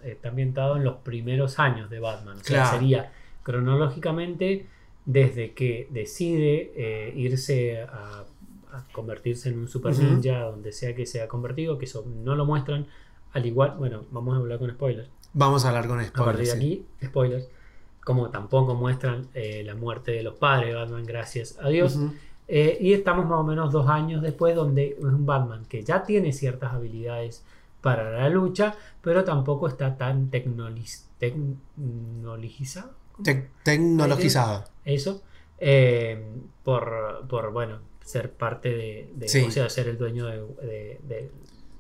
está 0.04 0.30
ambientado 0.30 0.75
en 0.75 0.83
los 0.83 0.98
primeros 0.98 1.59
años 1.59 1.90
de 1.90 1.99
Batman. 1.99 2.37
O 2.37 2.44
sea, 2.44 2.64
Claro. 2.64 2.78
sería 2.80 3.11
cronológicamente 3.44 4.68
desde 5.06 5.54
que 5.54 5.88
decide 5.92 6.72
eh, 6.76 7.14
irse 7.16 7.81
a, 7.81 8.24
a 8.72 8.83
convertirse 8.92 9.50
en 9.50 9.60
un 9.60 9.68
super 9.68 9.98
ninja, 9.98 10.40
donde 10.42 10.72
sea 10.72 10.95
que 10.95 11.06
sea 11.06 11.28
convertido, 11.28 11.78
que 11.78 11.86
eso 11.86 12.06
no 12.24 12.36
lo 12.36 12.45
muestran. 12.45 12.88
Al 13.33 13.45
igual, 13.45 13.76
bueno, 13.78 14.04
vamos 14.12 14.36
a 14.36 14.40
hablar 14.40 14.60
con 14.60 14.69
spoilers. 14.72 15.10
Vamos 15.33 15.66
a 15.66 15.69
hablar 15.69 15.88
con 15.88 16.00
A 16.00 16.12
partir 16.12 16.16
de 16.16 16.22
spoilers. 16.45 16.50
sí. 16.52 16.57
aquí, 16.57 16.86
spoilers. 17.06 17.50
Como 18.04 18.30
tampoco 18.30 18.76
muestran 18.76 19.28
eh, 19.33 19.64
la 19.66 19.76
muerte 19.76 20.12
de 20.12 20.24
los 20.24 20.36
padres 20.36 20.69
de 20.69 20.76
Batman, 20.76 21.06
gracias 21.06 21.57
a 21.62 21.69
Dios. 21.69 21.98
Eh, 22.48 22.78
y 22.81 22.94
estamos 22.94 23.26
más 23.26 23.40
o 23.40 23.44
menos 23.44 23.72
dos 23.72 23.88
años 23.88 24.22
después, 24.22 24.56
donde 24.56 24.95
es 24.98 25.04
un 25.04 25.26
Batman 25.26 25.66
que 25.66 25.83
ya 25.83 26.04
tiene 26.04 26.33
ciertas 26.33 26.74
habilidades 26.74 27.44
para 27.81 28.12
la 28.12 28.30
lucha, 28.30 28.76
pero 29.02 29.24
tampoco 29.24 29.68
está 29.68 29.98
tan 29.98 30.30
tecnologizado. 30.30 32.92
Tec- 33.21 33.49
tecnologizado. 33.63 34.65
Eso, 34.85 35.21
eh, 35.59 36.25
por, 36.63 37.25
por, 37.29 37.51
bueno, 37.51 37.79
ser 38.03 38.31
parte 38.31 38.69
de, 38.69 39.11
de- 39.15 39.27
Sí. 39.27 39.41
o 39.47 39.51
sea, 39.51 39.69
ser 39.69 39.87
el 39.87 39.97
dueño 39.97 40.25
de, 40.25 40.37
de, 40.41 40.99
de- 41.03 41.31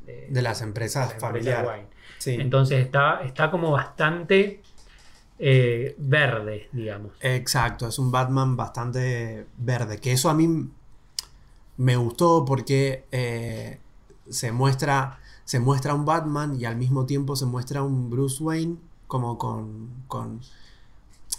de- 0.05 0.27
De 0.29 0.41
las 0.41 0.61
empresas 0.61 1.11
empresa 1.13 1.27
familiares. 1.27 1.69
Wine. 1.71 1.87
Sí. 2.17 2.31
Entonces 2.39 2.83
está, 2.85 3.21
está 3.23 3.49
como 3.51 3.71
bastante 3.71 4.61
eh, 5.39 5.95
verde, 5.97 6.69
digamos. 6.71 7.11
Exacto, 7.21 7.87
es 7.87 7.97
un 7.99 8.11
Batman 8.11 8.55
bastante 8.55 9.47
verde. 9.57 9.97
Que 9.97 10.11
eso 10.13 10.29
a 10.29 10.33
mí 10.33 10.69
me 11.77 11.95
gustó 11.97 12.45
porque 12.45 13.05
eh, 13.11 13.79
se 14.29 14.51
muestra. 14.51 15.19
Se 15.45 15.59
muestra 15.59 15.93
un 15.93 16.05
Batman 16.05 16.57
y 16.57 16.63
al 16.65 16.77
mismo 16.77 17.05
tiempo 17.05 17.35
se 17.35 17.45
muestra 17.45 17.83
un 17.83 18.09
Bruce 18.09 18.41
Wayne 18.41 18.77
como 19.07 19.37
con. 19.37 19.89
con 20.07 20.39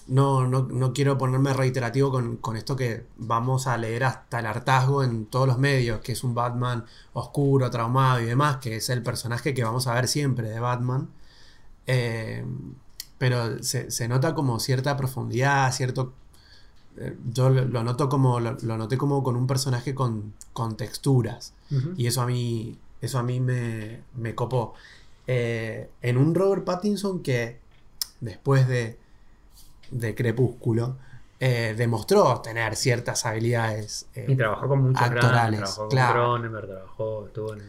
no, 0.06 0.46
no, 0.46 0.62
no 0.62 0.92
quiero 0.92 1.16
ponerme 1.16 1.52
reiterativo 1.52 2.10
con, 2.10 2.36
con 2.36 2.56
esto 2.56 2.76
que 2.76 3.06
vamos 3.16 3.66
a 3.66 3.76
leer 3.78 4.04
hasta 4.04 4.40
el 4.40 4.46
hartazgo 4.46 5.02
en 5.02 5.26
todos 5.26 5.46
los 5.46 5.58
medios, 5.58 6.00
que 6.00 6.12
es 6.12 6.24
un 6.24 6.34
Batman 6.34 6.84
oscuro, 7.12 7.70
traumado 7.70 8.20
y 8.20 8.26
demás, 8.26 8.58
que 8.58 8.76
es 8.76 8.88
el 8.90 9.02
personaje 9.02 9.54
que 9.54 9.64
vamos 9.64 9.86
a 9.86 9.94
ver 9.94 10.08
siempre 10.08 10.50
de 10.50 10.60
Batman. 10.60 11.08
Eh, 11.86 12.44
pero 13.18 13.62
se, 13.62 13.90
se 13.90 14.08
nota 14.08 14.34
como 14.34 14.58
cierta 14.60 14.96
profundidad, 14.96 15.72
cierto... 15.72 16.12
eh, 16.96 17.16
yo 17.32 17.50
lo, 17.50 17.64
lo 17.64 17.82
noto 17.84 18.08
como, 18.08 18.40
lo, 18.40 18.56
lo 18.62 18.76
noté 18.76 18.98
como 18.98 19.22
con 19.22 19.36
un 19.36 19.46
personaje 19.46 19.94
con, 19.94 20.34
con 20.52 20.76
texturas. 20.76 21.52
Y 21.96 22.06
eso 22.06 22.20
a 22.22 22.26
mí, 22.26 22.78
eso 23.00 23.18
a 23.18 23.22
mí 23.24 23.40
me, 23.40 24.02
me 24.16 24.34
copó. 24.34 24.74
Eh, 25.26 25.90
en 26.02 26.16
un 26.18 26.34
Robert 26.34 26.64
Pattinson 26.64 27.20
que 27.20 27.58
después 28.20 28.68
de, 28.68 28.98
de 29.90 30.14
Crepúsculo 30.14 30.96
eh, 31.40 31.74
demostró 31.76 32.40
tener 32.40 32.76
ciertas 32.76 33.26
habilidades. 33.26 34.06
eh, 34.14 34.26
Y 34.28 34.36
trabajó 34.36 34.68
con 34.68 34.82
muchos 34.82 35.10
grandes, 35.10 35.24
actorales, 35.24 35.60
trabajó 35.60 35.88
con. 35.88 35.98
Cronenberg, 36.12 36.66
trabajó, 36.66 37.26
estuvo 37.26 37.54
en... 37.54 37.60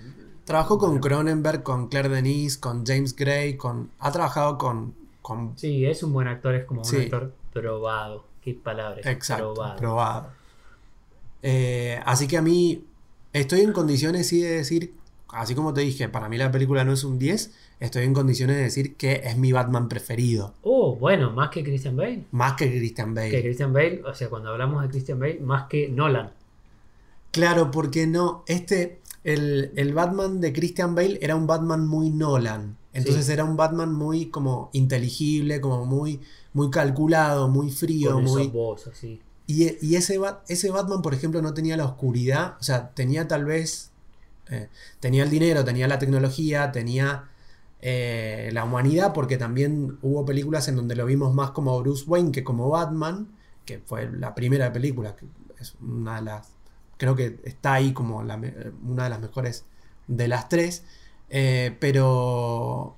Trabajó 0.46 0.78
con 0.78 1.00
Cronenberg, 1.00 1.64
con 1.64 1.88
Claire 1.88 2.10
Denis, 2.10 2.58
con 2.58 2.86
James 2.86 3.16
Gray, 3.16 3.58
con, 3.58 3.90
ha 4.00 4.12
trabajado 4.12 4.58
con, 4.58 4.94
con 5.22 5.58
Sí, 5.58 5.86
es 5.86 6.04
un 6.04 6.14
buen 6.14 6.28
actor, 6.28 6.54
es 6.54 6.66
como 6.66 6.84
un 6.84 6.96
actor 7.02 7.34
probado. 7.52 8.26
Qué 8.42 8.54
palabra. 8.54 9.02
Exacto, 9.10 9.56
probado. 9.56 9.76
probado. 9.78 10.30
Eh, 11.42 12.00
así 12.06 12.28
que 12.28 12.38
a 12.38 12.42
mí 12.42 12.86
estoy 13.34 13.62
en 13.62 13.74
condiciones 13.74 14.28
sí 14.28 14.42
de 14.42 14.50
decir, 14.58 14.94
así 15.30 15.56
como 15.56 15.74
te 15.74 15.82
dije, 15.82 16.10
para 16.10 16.30
mí 16.30 16.38
la 16.38 16.52
película 16.52 16.84
no 16.84 16.94
es 16.94 17.04
un 17.04 17.18
10, 17.18 17.52
estoy 17.80 18.04
en 18.04 18.14
condiciones 18.14 18.56
de 18.58 18.64
decir 18.64 18.96
que 18.96 19.22
es 19.26 19.38
mi 19.38 19.52
Batman 19.52 19.90
preferido, 19.90 20.54
Oh, 20.64 20.96
bueno, 20.96 21.32
más 21.32 21.50
que 21.50 21.64
Christian 21.64 21.96
Bale. 21.96 22.24
más 22.32 22.54
que 22.54 22.70
Christian 22.70 23.14
Bale. 23.14 23.32
Que 23.32 23.42
Christian 23.42 23.74
Bale, 23.74 24.02
o 24.06 24.14
sea, 24.14 24.30
cuando 24.30 24.50
hablamos 24.50 24.82
de 24.84 24.90
Christian 24.90 25.20
Bale, 25.20 25.40
más 25.42 25.68
que 25.68 25.90
Nolan. 25.90 26.32
Claro, 27.32 27.70
porque 27.72 28.08
no, 28.08 28.44
este, 28.48 29.00
el, 29.24 29.72
el 29.76 29.94
Batman 29.94 30.40
de 30.40 30.54
Christian 30.54 30.96
Bale 30.96 31.20
era 31.22 31.36
un 31.36 31.48
Batman 31.48 31.86
muy 31.88 32.10
Nolan. 32.10 32.78
Entonces 32.94 33.26
Sí. 33.26 33.34
era 33.34 33.44
un 33.44 33.58
Batman 33.58 33.94
muy 33.94 34.28
como 34.28 34.70
inteligible, 34.72 35.60
como 35.60 35.86
muy, 35.86 36.22
muy 36.54 36.70
calculado, 36.70 37.50
muy 37.50 37.70
frío, 37.72 38.14
Con 38.14 38.24
muy... 38.24 38.48
voz 38.48 38.88
así. 38.88 39.22
Y, 39.48 39.86
y 39.86 39.96
ese, 39.96 40.18
ese 40.48 40.72
Batman, 40.72 41.02
por 41.02 41.14
ejemplo, 41.14 41.42
no 41.42 41.54
tenía 41.54 41.76
la 41.78 41.86
oscuridad, 41.86 42.56
o 42.60 42.64
sea, 42.64 42.92
tenía 42.92 43.28
tal 43.28 43.44
vez, 43.46 43.92
eh, 44.50 44.70
tenía 45.02 45.24
el 45.24 45.30
dinero, 45.30 45.66
tenía 45.66 45.88
la 45.90 46.00
tecnología, 46.00 46.72
tenía 46.72 47.26
eh, 47.88 48.50
la 48.52 48.64
humanidad, 48.64 49.14
porque 49.14 49.38
también 49.38 50.00
hubo 50.02 50.26
películas 50.26 50.68
en 50.68 50.76
donde 50.76 50.96
lo 50.96 51.06
vimos 51.06 51.36
más 51.36 51.52
como 51.52 51.80
Bruce 51.82 52.04
Wayne 52.08 52.32
que 52.32 52.44
como 52.44 52.68
Batman, 52.68 53.28
que 53.64 53.78
fue 53.78 54.10
la 54.12 54.34
primera 54.34 54.74
película, 54.74 55.16
que 55.16 55.28
es 55.60 55.76
una 55.80 56.16
de 56.16 56.24
las, 56.24 56.52
creo 56.98 57.16
que 57.16 57.40
está 57.44 57.74
ahí 57.74 57.94
como 57.94 58.24
la 58.24 58.42
una 58.84 59.04
de 59.04 59.10
las 59.12 59.20
mejores 59.20 59.66
de 60.08 60.28
las 60.28 60.50
tres, 60.50 60.84
eh, 61.30 61.78
pero, 61.80 62.96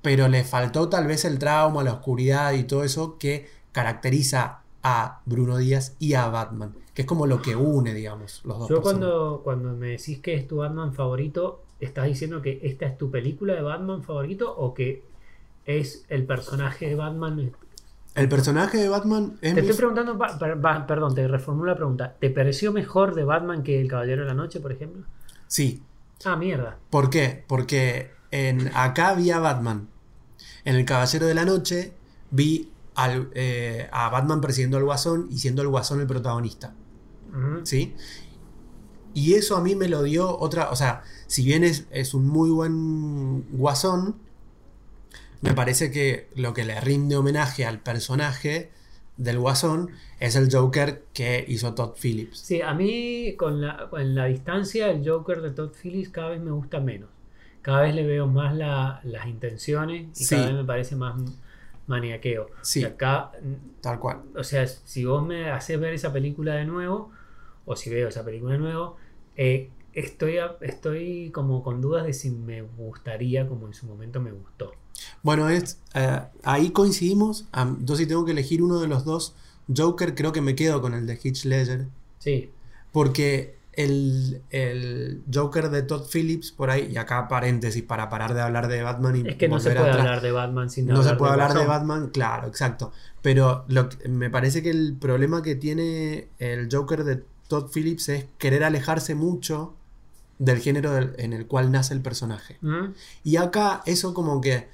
pero 0.00 0.26
le 0.26 0.42
faltó 0.42 0.88
tal 0.88 1.06
vez 1.06 1.26
el 1.26 1.38
trauma, 1.38 1.84
la 1.84 1.92
oscuridad 1.92 2.54
y 2.54 2.64
todo 2.64 2.84
eso 2.84 3.18
que 3.18 3.46
caracteriza 3.72 4.62
a 4.82 5.20
Bruno 5.26 5.58
Díaz 5.58 5.96
y 5.98 6.14
a 6.14 6.28
Batman, 6.28 6.74
que 6.94 7.02
es 7.02 7.06
como 7.06 7.26
lo 7.26 7.42
que 7.42 7.56
une, 7.56 7.92
digamos, 7.92 8.40
los 8.46 8.58
dos. 8.58 8.70
Yo 8.70 8.80
cuando, 8.80 9.42
cuando 9.44 9.74
me 9.74 9.88
decís 9.88 10.20
que 10.20 10.32
es 10.32 10.48
tu 10.48 10.56
Batman 10.56 10.94
favorito, 10.94 11.60
¿estás 11.84 12.06
diciendo 12.06 12.40
que 12.42 12.60
esta 12.62 12.86
es 12.86 12.96
tu 12.98 13.10
película 13.10 13.54
de 13.54 13.62
Batman 13.62 14.02
favorito 14.02 14.54
o 14.56 14.72
que 14.74 15.04
es 15.66 16.04
el 16.08 16.24
personaje 16.24 16.88
de 16.88 16.94
Batman? 16.94 17.52
El 18.14 18.28
personaje 18.28 18.78
de 18.78 18.88
Batman 18.88 19.38
es 19.40 19.54
Te 19.54 19.60
estoy 19.60 19.76
preguntando, 19.76 20.18
pa- 20.18 20.86
perdón, 20.86 21.14
te 21.14 21.26
reformulo 21.28 21.70
la 21.70 21.76
pregunta. 21.76 22.14
¿Te 22.20 22.28
pareció 22.30 22.72
mejor 22.72 23.14
de 23.14 23.24
Batman 23.24 23.62
que 23.62 23.80
El 23.80 23.88
Caballero 23.88 24.22
de 24.22 24.28
la 24.28 24.34
Noche, 24.34 24.60
por 24.60 24.72
ejemplo? 24.72 25.04
Sí. 25.46 25.82
Ah, 26.24 26.36
mierda. 26.36 26.78
¿Por 26.90 27.08
qué? 27.10 27.44
Porque 27.46 28.10
en, 28.30 28.70
acá 28.74 29.14
vi 29.14 29.30
a 29.30 29.38
Batman. 29.38 29.88
En 30.64 30.76
El 30.76 30.84
Caballero 30.84 31.26
de 31.26 31.34
la 31.34 31.44
Noche 31.44 31.94
vi 32.30 32.70
al, 32.94 33.30
eh, 33.34 33.88
a 33.90 34.10
Batman 34.10 34.40
persiguiendo 34.40 34.76
al 34.76 34.84
Guasón 34.84 35.28
y 35.30 35.38
siendo 35.38 35.62
el 35.62 35.68
Guasón 35.68 36.00
el 36.00 36.06
protagonista. 36.06 36.74
¿Sí? 37.62 37.94
Y 39.14 39.34
eso 39.34 39.56
a 39.56 39.60
mí 39.62 39.74
me 39.74 39.88
lo 39.88 40.02
dio 40.02 40.38
otra. 40.38 40.70
O 40.70 40.76
sea, 40.76 41.02
si 41.26 41.44
bien 41.44 41.64
es, 41.64 41.86
es 41.90 42.14
un 42.14 42.26
muy 42.28 42.50
buen 42.50 43.42
Guasón, 43.50 44.16
me 45.40 45.54
parece 45.54 45.90
que 45.90 46.28
lo 46.36 46.54
que 46.54 46.64
le 46.64 46.80
rinde 46.80 47.16
homenaje 47.16 47.66
al 47.66 47.80
personaje 47.80 48.70
del 49.16 49.38
Guasón 49.38 49.90
es 50.20 50.36
el 50.36 50.48
Joker 50.54 51.04
que 51.12 51.44
hizo 51.48 51.74
Todd 51.74 51.92
Phillips. 52.00 52.38
Sí, 52.38 52.62
a 52.62 52.72
mí 52.74 53.34
con 53.36 53.60
la, 53.60 53.88
con 53.90 54.14
la 54.14 54.26
distancia 54.26 54.90
el 54.90 55.06
Joker 55.08 55.42
de 55.42 55.50
Todd 55.50 55.72
Phillips 55.80 56.08
cada 56.10 56.30
vez 56.30 56.40
me 56.40 56.50
gusta 56.52 56.80
menos. 56.80 57.10
Cada 57.60 57.82
vez 57.82 57.94
le 57.94 58.06
veo 58.06 58.26
más 58.26 58.54
la- 58.56 59.00
las 59.04 59.26
intenciones 59.26 60.08
y 60.20 60.24
Sí. 60.24 60.34
cada 60.34 60.46
vez 60.48 60.54
me 60.56 60.64
parece 60.64 60.96
más 60.96 61.20
maniaqueo. 61.86 62.46
Sí. 62.62 62.84
Acá, 62.84 63.32
Tal 63.80 63.98
cual. 63.98 64.22
o 64.36 64.44
sea, 64.44 64.66
si 64.66 65.04
vos 65.04 65.24
me 65.26 65.50
haces 65.50 65.78
ver 65.78 65.92
esa 65.94 66.12
película 66.12 66.54
de 66.54 66.64
nuevo, 66.64 67.10
o 67.64 67.76
si 67.76 67.90
veo 67.90 68.08
esa 68.08 68.24
película 68.24 68.52
de 68.54 68.58
nuevo, 68.58 68.96
eh, 69.36 69.70
estoy, 69.92 70.36
estoy 70.60 71.30
como 71.30 71.62
con 71.62 71.80
dudas 71.80 72.04
de 72.06 72.12
si 72.12 72.30
me 72.30 72.62
gustaría 72.62 73.46
como 73.48 73.66
en 73.66 73.74
su 73.74 73.86
momento 73.86 74.20
me 74.20 74.32
gustó. 74.32 74.72
Bueno, 75.22 75.48
es, 75.48 75.80
eh, 75.94 76.20
ahí 76.42 76.70
coincidimos. 76.70 77.46
Yo 77.80 77.96
si 77.96 78.06
tengo 78.06 78.24
que 78.24 78.32
elegir 78.32 78.62
uno 78.62 78.80
de 78.80 78.88
los 78.88 79.04
dos 79.04 79.34
Joker, 79.74 80.14
creo 80.14 80.32
que 80.32 80.40
me 80.40 80.54
quedo 80.54 80.80
con 80.80 80.94
el 80.94 81.06
de 81.06 81.18
Hitch 81.22 81.44
Ledger. 81.44 81.86
Sí, 82.18 82.50
Porque 82.92 83.58
el, 83.72 84.42
el 84.50 85.24
Joker 85.32 85.70
de 85.70 85.82
Todd 85.82 86.06
Phillips, 86.12 86.52
por 86.52 86.70
ahí, 86.70 86.90
y 86.92 86.96
acá 86.96 87.26
paréntesis 87.28 87.82
para 87.82 88.08
parar 88.10 88.34
de 88.34 88.40
hablar 88.42 88.68
de 88.68 88.82
Batman 88.82 89.16
y 89.16 89.28
es 89.28 89.36
que 89.36 89.48
no 89.48 89.60
se 89.60 89.70
puede 89.72 89.90
atrás. 89.90 89.98
hablar 89.98 90.20
de 90.20 90.32
Batman 90.32 90.70
sin 90.70 90.86
No 90.92 91.02
se 91.02 91.14
puede 91.14 91.32
de 91.32 91.32
hablar 91.32 91.54
de. 91.54 91.64
Batman, 91.66 92.10
claro, 92.10 92.48
exacto. 92.48 92.92
Pero 93.22 93.64
lo 93.68 93.88
me 94.08 94.30
parece 94.30 94.62
que 94.62 94.70
el 94.70 94.96
problema 94.98 95.42
que 95.42 95.54
tiene 95.54 96.28
el 96.38 96.68
Joker 96.70 97.04
de 97.04 97.24
Todd 97.52 97.70
Phillips 97.72 98.08
es 98.08 98.24
querer 98.38 98.64
alejarse 98.64 99.14
mucho 99.14 99.74
del 100.38 100.58
género 100.60 100.92
del- 100.92 101.14
en 101.18 101.32
el 101.34 101.46
cual 101.46 101.70
nace 101.70 101.92
el 101.94 102.00
personaje. 102.00 102.56
¿Mm? 102.62 102.94
Y 103.24 103.36
acá 103.36 103.82
eso 103.84 104.14
como 104.14 104.40
que 104.40 104.68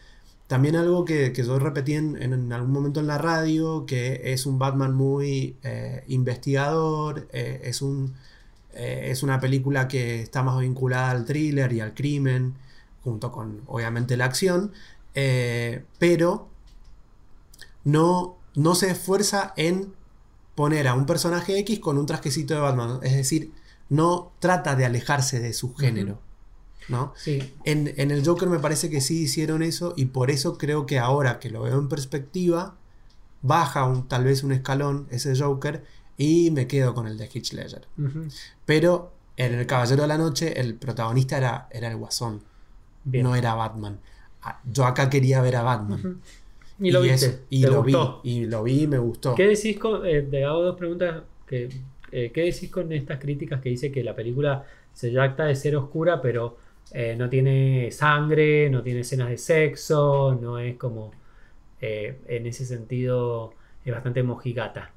también 0.46 0.76
algo 0.76 1.04
que, 1.04 1.32
que 1.32 1.42
yo 1.42 1.58
repetí 1.58 1.94
en, 1.94 2.16
en 2.22 2.52
algún 2.52 2.70
momento 2.72 3.00
en 3.00 3.06
la 3.08 3.18
radio, 3.18 3.84
que 3.84 4.32
es 4.32 4.46
un 4.46 4.58
Batman 4.58 4.94
muy 4.94 5.56
eh, 5.64 6.04
investigador, 6.08 7.28
eh, 7.32 7.60
es, 7.64 7.82
un, 7.82 8.14
eh, 8.72 9.08
es 9.10 9.22
una 9.22 9.40
película 9.40 9.88
que 9.88 10.22
está 10.22 10.42
más 10.42 10.58
vinculada 10.60 11.10
al 11.10 11.24
thriller 11.24 11.72
y 11.72 11.80
al 11.80 11.92
crimen, 11.94 12.54
junto 13.04 13.30
con 13.32 13.60
obviamente 13.66 14.16
la 14.16 14.24
acción, 14.26 14.72
pero 15.98 16.48
no, 17.84 18.36
no 18.54 18.74
se 18.74 18.90
esfuerza 18.90 19.52
en 19.56 19.92
poner 20.58 20.88
a 20.88 20.94
un 20.94 21.06
personaje 21.06 21.56
X 21.60 21.78
con 21.78 21.98
un 21.98 22.06
trajecito 22.06 22.52
de 22.54 22.58
Batman, 22.60 22.98
es 23.04 23.14
decir, 23.14 23.52
no 23.88 24.32
trata 24.40 24.74
de 24.74 24.84
alejarse 24.84 25.38
de 25.38 25.52
su 25.52 25.72
género. 25.76 26.18
¿no? 26.88 27.12
Sí, 27.16 27.54
En, 27.64 27.94
en 27.96 28.10
el 28.10 28.26
Joker 28.26 28.48
me 28.48 28.58
parece 28.58 28.90
que 28.90 29.00
sí 29.00 29.22
hicieron 29.22 29.62
eso 29.62 29.94
y 29.96 30.06
por 30.06 30.32
eso 30.32 30.58
creo 30.58 30.84
que 30.84 30.98
ahora 30.98 31.38
que 31.38 31.48
lo 31.48 31.62
veo 31.62 31.78
en 31.78 31.88
perspectiva, 31.88 32.74
baja 33.40 33.84
un, 33.84 34.08
tal 34.08 34.24
vez 34.24 34.42
un 34.42 34.50
escalón 34.50 35.06
ese 35.10 35.38
Joker 35.38 35.84
y 36.16 36.50
me 36.50 36.66
quedo 36.66 36.92
con 36.92 37.06
el 37.06 37.16
de 37.18 37.30
Hitch 37.32 37.52
Ledger. 37.52 37.86
Pero 38.66 39.12
en 39.36 39.54
El 39.54 39.64
Caballero 39.66 40.02
de 40.02 40.08
la 40.08 40.18
Noche 40.18 40.60
el 40.60 40.74
protagonista 40.74 41.36
era, 41.36 41.68
era 41.70 41.86
el 41.88 41.96
Guasón, 41.96 42.42
bien. 43.04 43.22
no 43.22 43.36
era 43.36 43.54
Batman. 43.54 44.00
Ah, 44.42 44.60
Yo 44.64 44.86
acá 44.86 45.08
quería 45.08 45.40
ver 45.40 45.54
a 45.54 45.62
Batman. 45.62 46.20
Y 46.80 46.90
lo 46.90 47.02
viste. 47.02 47.26
eso- 47.26 47.40
y 47.50 47.66
¿Te 47.66 47.68
lo 47.68 47.82
gustó? 47.82 48.20
vi. 48.20 48.20
Y 48.22 48.46
lo 48.46 48.62
vi 48.62 48.82
y 48.82 48.86
me 48.86 48.98
gustó. 48.98 49.34
¿Qué 49.34 49.46
decís 49.46 49.78
con.? 49.78 50.06
eh, 50.06 50.22
te 50.22 50.44
hago 50.44 50.62
dos 50.62 50.76
preguntas. 50.76 51.22
Que, 51.46 51.68
eh, 52.12 52.30
¿Qué 52.32 52.42
decís 52.42 52.70
con 52.70 52.92
estas 52.92 53.18
críticas 53.20 53.60
que 53.60 53.68
dice 53.70 53.92
que 53.92 54.02
la 54.04 54.14
película 54.14 54.64
se 54.92 55.12
jacta 55.12 55.44
de 55.46 55.54
ser 55.56 55.76
oscura, 55.76 56.20
pero 56.20 56.58
eh, 56.92 57.14
no 57.16 57.28
tiene 57.28 57.90
sangre, 57.90 58.68
no 58.70 58.82
tiene 58.82 59.00
escenas 59.00 59.28
de 59.30 59.38
sexo, 59.38 60.34
no 60.40 60.58
es 60.58 60.76
como. 60.76 61.12
eh, 61.80 62.20
en 62.28 62.46
ese 62.46 62.66
sentido, 62.66 63.54
es 63.84 63.92
bastante 63.94 64.22
mojigata. 64.24 64.92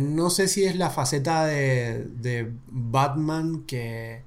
No 0.00 0.30
sé 0.30 0.48
si 0.48 0.64
es 0.64 0.76
la 0.76 0.90
faceta 0.90 1.44
de, 1.46 2.04
de 2.06 2.52
Batman 2.66 3.64
que 3.66 4.22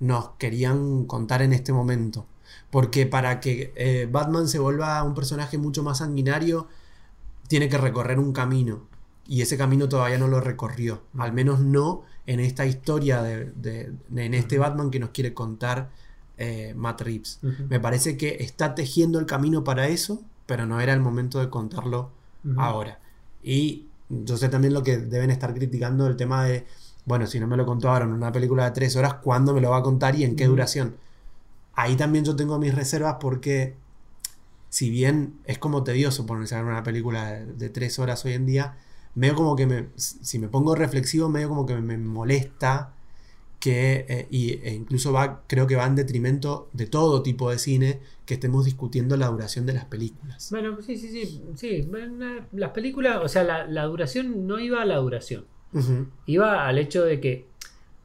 nos 0.00 0.30
querían 0.38 1.04
contar 1.06 1.42
en 1.42 1.52
este 1.52 1.72
momento. 1.72 2.26
Porque 2.70 3.06
para 3.06 3.40
que 3.40 3.72
eh, 3.76 4.08
Batman 4.10 4.48
se 4.48 4.58
vuelva 4.58 5.02
un 5.02 5.14
personaje 5.14 5.58
mucho 5.58 5.82
más 5.82 5.98
sanguinario, 5.98 6.68
tiene 7.48 7.68
que 7.68 7.78
recorrer 7.78 8.18
un 8.18 8.32
camino. 8.32 8.82
Y 9.28 9.42
ese 9.42 9.56
camino 9.58 9.88
todavía 9.88 10.18
no 10.18 10.28
lo 10.28 10.40
recorrió. 10.40 11.02
Al 11.18 11.32
menos 11.32 11.60
no 11.60 12.04
en 12.26 12.40
esta 12.40 12.66
historia, 12.66 13.22
de, 13.22 13.46
de- 13.52 13.92
de- 14.08 14.24
en 14.26 14.34
este 14.34 14.58
Batman 14.58 14.90
que 14.90 15.00
nos 15.00 15.10
quiere 15.10 15.34
contar 15.34 15.90
eh, 16.38 16.74
Matt 16.76 17.00
Reeves. 17.02 17.40
Me 17.68 17.80
parece 17.80 18.16
que 18.16 18.36
está 18.40 18.74
tejiendo 18.74 19.18
el 19.18 19.26
camino 19.26 19.64
para 19.64 19.88
eso, 19.88 20.22
pero 20.46 20.66
no 20.66 20.80
era 20.80 20.92
el 20.92 21.00
momento 21.00 21.40
de 21.40 21.50
contarlo 21.50 22.10
ahora. 22.54 23.00
Y 23.42 23.86
yo 24.08 24.36
sé 24.36 24.48
también 24.48 24.74
lo 24.74 24.82
que 24.82 24.98
deben 24.98 25.30
estar 25.30 25.52
criticando 25.54 26.06
el 26.06 26.16
tema 26.16 26.44
de, 26.44 26.66
bueno, 27.04 27.26
si 27.26 27.40
no 27.40 27.46
me 27.46 27.56
lo 27.56 27.66
contó 27.66 27.88
ahora 27.90 28.04
en 28.04 28.12
una 28.12 28.32
película 28.32 28.64
de 28.64 28.70
tres 28.72 28.96
horas, 28.96 29.14
¿cuándo 29.14 29.54
me 29.54 29.60
lo 29.60 29.70
va 29.70 29.78
a 29.78 29.82
contar 29.82 30.14
y 30.16 30.24
en 30.24 30.36
qué 30.36 30.46
duración? 30.46 30.96
Ahí 31.76 31.94
también 31.96 32.24
yo 32.24 32.34
tengo 32.34 32.58
mis 32.58 32.74
reservas 32.74 33.16
porque, 33.20 33.74
si 34.68 34.90
bien 34.90 35.34
es 35.44 35.58
como 35.58 35.84
tedioso 35.84 36.26
ponerse 36.26 36.56
a 36.56 36.62
ver 36.62 36.72
una 36.72 36.82
película 36.82 37.30
de, 37.30 37.46
de 37.46 37.68
tres 37.68 37.98
horas 37.98 38.24
hoy 38.24 38.32
en 38.32 38.46
día, 38.46 38.76
medio 39.14 39.34
como 39.34 39.54
que 39.54 39.66
me, 39.66 39.88
si 39.94 40.38
me 40.38 40.48
pongo 40.48 40.74
reflexivo, 40.74 41.28
medio 41.28 41.48
como 41.48 41.66
que 41.66 41.76
me 41.76 41.96
molesta 41.98 42.92
que 43.58 44.04
eh, 44.08 44.28
y, 44.30 44.52
e 44.62 44.74
incluso 44.74 45.12
va, 45.12 45.42
creo 45.46 45.66
que 45.66 45.76
va 45.76 45.86
en 45.86 45.96
detrimento 45.96 46.68
de 46.72 46.86
todo 46.86 47.22
tipo 47.22 47.50
de 47.50 47.58
cine 47.58 48.00
que 48.24 48.34
estemos 48.34 48.64
discutiendo 48.64 49.16
la 49.16 49.28
duración 49.28 49.66
de 49.66 49.72
las 49.72 49.86
películas. 49.86 50.48
Bueno, 50.50 50.80
sí, 50.82 50.96
sí, 50.96 51.08
sí. 51.08 51.42
sí. 51.54 51.90
Las 52.52 52.70
películas, 52.70 53.18
o 53.22 53.28
sea, 53.28 53.44
la, 53.44 53.66
la 53.66 53.84
duración 53.84 54.46
no 54.46 54.58
iba 54.58 54.82
a 54.82 54.84
la 54.84 54.96
duración. 54.96 55.46
Iba 56.24 56.66
al 56.66 56.78
hecho 56.78 57.04
de 57.04 57.20
que 57.20 57.46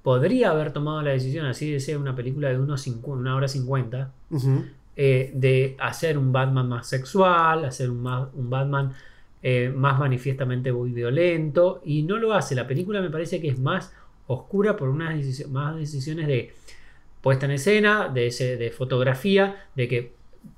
podría 0.03 0.51
haber 0.51 0.73
tomado 0.73 1.01
la 1.01 1.11
decisión, 1.11 1.45
así 1.45 1.71
de 1.71 1.79
ser 1.79 1.97
una 1.97 2.15
película 2.15 2.49
de 2.49 2.57
unos 2.59 2.85
una 3.05 3.35
hora 3.35 3.47
cincuenta, 3.47 4.11
ujú. 4.29 4.65
eh, 4.95 5.31
de 5.33 5.75
hacer 5.79 6.17
un 6.17 6.31
Batman 6.31 6.67
más 6.69 6.87
sexual, 6.87 7.65
hacer 7.65 7.89
un, 7.89 8.01
ma- 8.01 8.29
un 8.33 8.49
Batman 8.49 8.93
eh, 9.43 9.71
más 9.75 9.99
manifiestamente 9.99 10.71
muy 10.71 10.91
violento, 10.91 11.81
y 11.85 12.03
no 12.03 12.17
lo 12.17 12.33
hace. 12.33 12.55
La 12.55 12.67
película 12.67 13.01
me 13.01 13.09
parece 13.09 13.39
que 13.41 13.49
es 13.49 13.59
más 13.59 13.93
oscura 14.27 14.75
por 14.75 14.89
unas 14.89 15.15
decisi- 15.15 15.47
más 15.47 15.75
decisiones 15.75 16.27
de 16.27 16.53
puesta 17.21 17.45
en 17.45 17.51
escena, 17.51 18.07
de, 18.07 18.27
ese, 18.27 18.57
de 18.57 18.71
fotografía, 18.71 19.67
de 19.75 19.87
que 19.87 20.11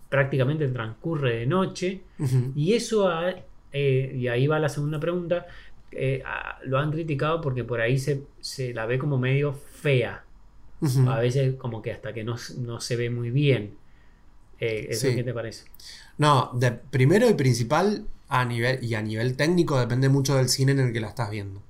prácticamente 0.10 0.68
transcurre 0.68 1.40
de 1.40 1.46
noche, 1.46 2.02
y 2.56 2.74
eso, 2.74 3.08
ha- 3.10 3.34
eh, 3.74 4.16
y 4.16 4.28
ahí 4.28 4.48
va 4.48 4.60
la 4.60 4.70
segunda 4.70 5.00
pregunta, 5.00 5.48
eh, 5.98 6.24
a- 6.26 6.60
lo 6.66 6.80
han 6.80 6.92
criticado 6.92 7.42
porque 7.42 7.64
por 7.64 7.82
ahí 7.82 7.98
se, 8.00 8.24
se 8.42 8.74
la 8.74 8.86
ve 8.86 8.98
como 9.00 9.18
medio 9.18 9.54
fea. 9.54 10.24
A 11.08 11.18
veces 11.20 11.56
como 11.56 11.82
que 11.82 11.94
hasta 11.94 12.12
que 12.14 12.26
no, 12.26 12.36
no 12.58 12.82
se 12.82 12.98
ve 12.98 13.10
muy 13.10 13.30
bien. 13.32 13.76
Eh, 14.60 14.88
¿Eso 14.90 15.08
Sí. 15.08 15.16
qué 15.16 15.24
te 15.24 15.34
parece? 15.34 15.66
No, 16.18 16.52
de, 16.54 16.72
primero 16.72 17.30
y 17.30 17.34
principal, 17.36 18.06
a 18.28 18.44
nivel, 18.46 18.84
y 18.84 18.96
a 18.96 19.02
nivel 19.02 19.36
técnico, 19.38 19.80
depende 19.80 20.10
mucho 20.10 20.36
del 20.36 20.50
cine 20.50 20.74
en 20.74 20.80
el 20.80 20.94
que 20.94 21.00
la 21.00 21.08
estás 21.10 21.30
viendo. 21.32 21.62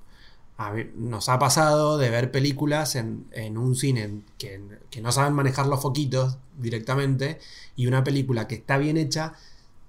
A 0.57 0.71
mí- 0.71 0.85
nos 0.95 1.29
ha 1.29 1.39
pasado 1.39 1.97
de 1.97 2.09
ver 2.09 2.31
películas 2.31 2.95
en, 2.95 3.25
en 3.31 3.57
un 3.57 3.75
cine 3.75 4.21
que, 4.37 4.59
que 4.89 5.01
no 5.01 5.11
saben 5.11 5.33
manejar 5.33 5.67
los 5.67 5.81
foquitos 5.81 6.37
directamente 6.57 7.39
y 7.75 7.87
una 7.87 8.03
película 8.03 8.47
que 8.47 8.55
está 8.55 8.77
bien 8.77 8.97
hecha, 8.97 9.33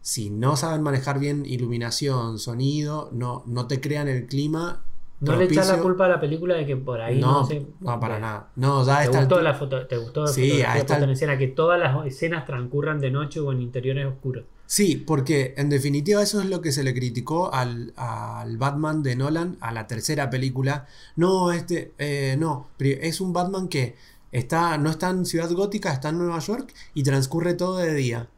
si 0.04 0.28
no 0.28 0.54
saben 0.54 0.82
manejar 0.82 1.18
bien 1.18 1.46
iluminación, 1.46 2.38
sonido, 2.38 3.08
no, 3.12 3.42
no 3.46 3.66
te 3.66 3.80
crean 3.80 4.06
el 4.06 4.26
clima. 4.26 4.82
¿No 5.20 5.34
le 5.34 5.46
echas 5.46 5.66
la 5.68 5.78
culpa 5.78 6.04
a 6.04 6.08
la 6.08 6.20
película 6.20 6.56
de 6.56 6.66
que 6.66 6.76
por 6.76 7.00
ahí 7.00 7.18
no, 7.18 7.40
No, 7.40 7.46
se... 7.46 7.60
no, 7.80 7.98
para 7.98 8.16
Bueno, 8.16 8.18
nada. 8.20 8.48
No, 8.54 8.84
ya 8.84 8.98
¿Te 8.98 9.04
está 9.04 9.20
gustó, 9.20 9.40
la 9.40 9.54
foto, 9.54 9.86
¿Te 9.86 9.96
gustó 9.96 10.24
la 10.24 10.28
Sí, 10.28 10.60
en 10.60 11.08
escena 11.08 11.38
que 11.38 11.48
todas 11.48 11.80
las 11.80 12.06
escenas 12.06 12.44
transcurran 12.44 13.00
de 13.00 13.10
noche 13.10 13.40
o 13.40 13.50
en 13.50 13.62
interiores 13.62 14.04
oscuros? 14.04 14.44
Sí, 14.66 14.96
porque 14.96 15.54
en 15.56 15.70
definitiva 15.70 16.22
eso 16.22 16.38
es 16.42 16.50
lo 16.50 16.60
que 16.60 16.70
se 16.70 16.84
le 16.84 16.92
criticó 16.92 17.50
al, 17.54 17.94
al 17.96 18.58
Batman 18.58 19.02
de 19.02 19.16
Nolan, 19.16 19.56
a 19.60 19.72
la 19.72 19.86
tercera 19.86 20.28
película. 20.28 20.86
No, 21.16 21.50
este, 21.50 21.94
eh, 21.96 22.36
no, 22.38 22.68
es 22.78 23.22
un 23.22 23.32
Batman 23.32 23.68
que 23.68 23.96
está, 24.32 24.76
no 24.76 24.90
está 24.90 25.08
en 25.08 25.24
Ciudad 25.24 25.50
Gótica, 25.50 25.94
está 25.94 26.10
en 26.10 26.18
Nueva 26.18 26.40
York 26.40 26.74
y 26.92 27.04
transcurre 27.04 27.54
todo 27.54 27.78
de 27.78 27.94
día. 27.94 28.28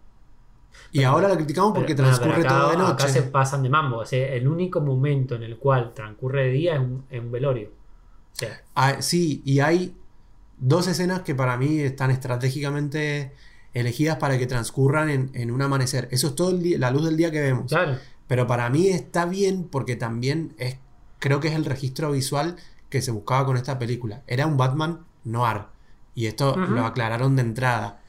Y 1.01 1.05
ahora 1.05 1.29
lo 1.29 1.35
criticamos 1.37 1.73
porque 1.75 1.95
Pero, 1.95 2.09
transcurre 2.09 2.41
acá, 2.41 2.49
todo 2.49 2.71
de 2.71 2.93
acá 2.93 3.09
se 3.09 3.21
noche. 3.21 3.31
pasan 3.31 3.63
de 3.63 3.69
mambo. 3.69 3.99
O 3.99 4.07
sea, 4.07 4.33
el 4.35 4.47
único 4.49 4.81
momento 4.81 5.35
en 5.35 5.43
el 5.43 5.57
cual 5.59 5.93
transcurre 5.95 6.45
de 6.45 6.51
día 6.51 6.75
es 6.75 6.81
un, 6.81 7.05
es 7.11 7.21
un 7.21 7.31
velorio. 7.33 7.69
O 8.33 8.37
sea, 8.39 8.61
Ah, 8.75 8.97
sí, 9.01 9.43
y 9.45 9.61
hay 9.61 9.97
dos 10.59 10.87
escenas 10.89 11.21
que 11.23 11.35
para 11.35 11.57
mí 11.57 11.81
están 11.81 12.11
estratégicamente 12.11 13.33
elegidas 13.75 14.17
para 14.17 14.39
que 14.39 14.47
transcurran 14.47 15.11
en, 15.11 15.31
en 15.35 15.51
un 15.51 15.61
amanecer. 15.63 16.09
Eso 16.11 16.29
es 16.29 16.35
todo 16.35 16.51
el 16.51 16.63
día- 16.63 16.79
la 16.79 16.91
luz 16.91 17.05
del 17.05 17.17
día 17.17 17.31
que 17.31 17.41
vemos. 17.41 17.67
claro. 17.71 17.97
Pero 18.29 18.47
para 18.49 18.69
mí 18.71 18.89
está 18.89 19.25
bien 19.25 19.69
porque 19.71 19.95
también 19.95 20.55
es, 20.59 20.79
creo 21.21 21.39
que 21.39 21.47
es 21.49 21.55
el 21.55 21.65
registro 21.65 22.11
visual 22.11 22.57
que 22.91 23.01
se 23.01 23.13
buscaba 23.13 23.47
con 23.47 23.57
esta 23.57 23.79
película. 23.79 24.23
Era 24.27 24.47
un 24.49 24.57
Batman 24.57 25.05
noir. 25.23 25.63
Y 26.17 26.27
esto 26.27 26.57
lo 26.57 26.85
aclararon 26.87 27.37
de 27.37 27.43
entrada. 27.43 28.01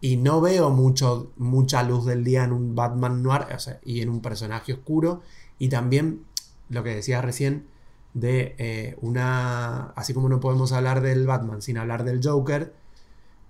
Y 0.00 0.16
no 0.16 0.40
veo 0.40 0.70
mucho, 0.70 1.30
mucha 1.36 1.82
luz 1.82 2.06
del 2.06 2.24
día 2.24 2.44
en 2.44 2.52
un 2.52 2.74
Batman 2.74 3.22
noir 3.22 3.46
o 3.54 3.58
sea, 3.58 3.80
y 3.84 4.00
en 4.00 4.08
un 4.08 4.20
personaje 4.20 4.72
oscuro. 4.72 5.22
Y 5.58 5.68
también 5.68 6.24
lo 6.70 6.82
que 6.82 6.94
decías 6.94 7.24
recién 7.24 7.66
de 8.14 8.54
eh, 8.58 8.96
una... 9.00 9.90
Así 9.90 10.14
como 10.14 10.28
no 10.28 10.40
podemos 10.40 10.72
hablar 10.72 11.02
del 11.02 11.26
Batman 11.26 11.60
sin 11.60 11.76
hablar 11.76 12.04
del 12.04 12.20
Joker, 12.22 12.72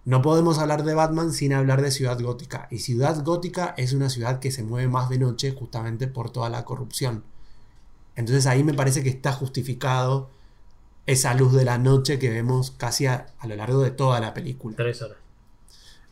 no 0.05 0.23
podemos 0.23 0.59
hablar 0.59 0.83
de 0.83 0.95
Batman 0.95 1.33
sin 1.33 1.53
hablar 1.53 1.83
de 1.83 1.91
Ciudad 1.91 2.19
Gótica. 2.21 2.67
Y 2.71 2.79
Ciudad 2.79 3.23
Gótica 3.23 3.75
es 3.77 3.93
una 3.93 4.11
ciudad 4.11 4.41
que 4.41 4.51
se 4.51 4.65
mueve 4.65 4.89
más 4.89 5.09
de 5.09 5.19
noche 5.19 5.53
justamente 5.53 6.09
por 6.09 6.31
toda 6.31 6.49
la 6.49 6.65
corrupción. 6.65 7.23
Entonces 8.17 8.47
ahí 8.47 8.65
me 8.65 8.75
parece 8.75 9.03
que 9.03 9.11
está 9.11 9.33
justificado 9.33 10.31
esa 11.07 11.35
luz 11.35 11.53
de 11.53 11.65
la 11.65 11.79
noche 11.79 12.19
que 12.19 12.31
vemos 12.31 12.71
casi 12.73 13.07
a, 13.07 13.27
a 13.39 13.47
lo 13.47 13.57
largo 13.57 13.83
de 13.83 13.91
toda 13.91 14.21
la 14.21 14.35
película. 14.35 14.77
Tres 14.77 15.03
horas. 15.03 15.20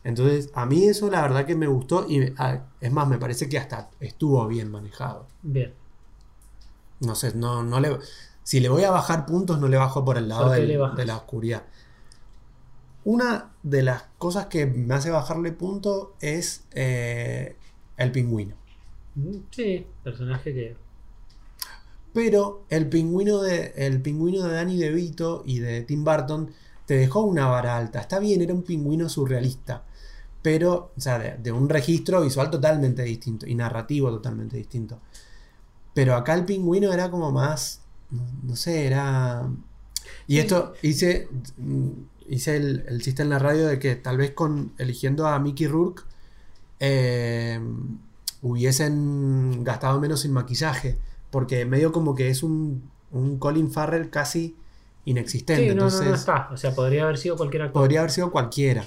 Entonces 0.03 0.49
a 0.53 0.65
mí 0.65 0.85
eso 0.85 1.09
la 1.09 1.21
verdad 1.21 1.45
que 1.45 1.55
me 1.55 1.67
gustó 1.67 2.05
y 2.07 2.33
ah, 2.37 2.65
es 2.79 2.91
más, 2.91 3.07
me 3.07 3.17
parece 3.17 3.49
que 3.49 3.57
hasta 3.57 3.89
estuvo 3.99 4.47
bien 4.47 4.71
manejado. 4.71 5.27
Bien. 5.41 5.73
No 6.99 7.15
sé, 7.15 7.33
no, 7.35 7.63
no 7.63 7.79
le... 7.79 7.97
Si 8.43 8.59
le 8.59 8.69
voy 8.69 8.83
a 8.83 8.91
bajar 8.91 9.25
puntos, 9.25 9.59
no 9.59 9.67
le 9.67 9.77
bajo 9.77 10.03
por 10.03 10.17
el 10.17 10.27
lado 10.27 10.49
de 10.51 11.05
la 11.05 11.17
oscuridad. 11.17 11.63
Una 13.03 13.51
de 13.63 13.83
las 13.83 14.03
cosas 14.17 14.47
que 14.47 14.65
me 14.65 14.93
hace 14.95 15.09
bajarle 15.11 15.51
punto 15.51 16.15
es 16.19 16.63
eh, 16.71 17.55
el 17.97 18.11
pingüino. 18.11 18.55
Mm, 19.15 19.37
Sí, 19.51 19.85
personaje 20.03 20.53
que. 20.53 20.75
Pero 22.13 22.65
el 22.69 22.89
pingüino 22.89 23.41
de, 23.41 23.73
el 23.77 24.01
pingüino 24.01 24.43
de 24.43 24.53
Danny 24.53 24.77
DeVito 24.77 25.43
y 25.45 25.59
de 25.59 25.81
Tim 25.81 26.03
Burton 26.03 26.51
te 26.85 26.95
dejó 26.95 27.21
una 27.21 27.47
vara 27.47 27.77
alta. 27.77 27.99
Está 28.01 28.19
bien, 28.19 28.41
era 28.41 28.53
un 28.53 28.63
pingüino 28.63 29.09
surrealista. 29.09 29.85
Pero, 30.41 30.91
o 30.95 31.01
sea, 31.01 31.19
de, 31.19 31.37
de 31.37 31.51
un 31.51 31.67
registro 31.69 32.21
visual 32.21 32.49
totalmente 32.49 33.03
distinto 33.03 33.45
y 33.45 33.55
narrativo 33.55 34.09
totalmente 34.09 34.55
distinto. 34.57 34.99
Pero 35.93 36.15
acá 36.15 36.33
el 36.33 36.45
pingüino 36.45 36.93
era 36.93 37.11
como 37.11 37.31
más. 37.31 37.81
No, 38.11 38.23
no 38.43 38.55
sé, 38.55 38.85
era. 38.87 39.49
Y 40.27 40.35
Sí. 40.35 40.39
esto 40.39 40.73
hice. 40.81 41.27
Hice 42.27 42.57
el, 42.57 42.85
el 42.87 43.01
chiste 43.01 43.23
en 43.23 43.29
la 43.29 43.39
radio 43.39 43.67
de 43.67 43.79
que 43.79 43.95
tal 43.95 44.17
vez 44.17 44.31
con 44.31 44.71
eligiendo 44.77 45.25
a 45.27 45.39
Mickey 45.39 45.65
Rourke 45.67 46.03
eh, 46.79 47.59
hubiesen 48.41 49.63
gastado 49.63 49.99
menos 49.99 50.25
en 50.25 50.33
maquillaje. 50.33 50.97
Porque 51.31 51.65
medio 51.65 51.91
como 51.91 52.15
que 52.15 52.29
es 52.29 52.43
un, 52.43 52.89
un 53.11 53.37
Colin 53.37 53.71
Farrell 53.71 54.09
casi 54.09 54.55
inexistente. 55.05 55.63
Sí, 55.63 55.69
no, 55.69 55.75
no, 55.75 55.87
entonces 55.87 56.07
no 56.07 56.15
está. 56.15 56.49
O 56.51 56.57
sea, 56.57 56.73
podría 56.73 57.03
haber 57.03 57.17
sido 57.17 57.35
cualquier 57.37 57.63
actor. 57.63 57.81
podría 57.81 57.99
haber 57.99 58.11
sido 58.11 58.31
cualquiera. 58.31 58.85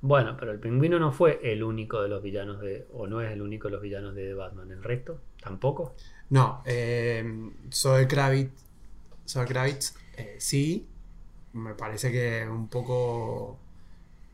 Bueno, 0.00 0.36
pero 0.38 0.52
el 0.52 0.60
pingüino 0.60 0.98
no 0.98 1.12
fue 1.12 1.40
el 1.42 1.62
único 1.62 2.00
de 2.02 2.08
los 2.08 2.22
villanos 2.22 2.60
de. 2.60 2.86
O 2.92 3.06
no 3.06 3.20
es 3.20 3.32
el 3.32 3.42
único 3.42 3.68
de 3.68 3.72
los 3.72 3.82
villanos 3.82 4.14
de 4.14 4.34
Batman. 4.34 4.70
¿El 4.70 4.82
resto? 4.82 5.20
¿Tampoco? 5.42 5.94
No, 6.30 6.62
eh, 6.66 7.24
Zoe 7.72 8.06
Kravitz, 8.06 8.52
Zoe 9.26 9.46
Kravitz 9.46 9.94
eh, 10.18 10.36
sí, 10.38 10.86
me 11.52 11.74
parece 11.74 12.10
que 12.12 12.46
un 12.48 12.68
poco 12.68 13.58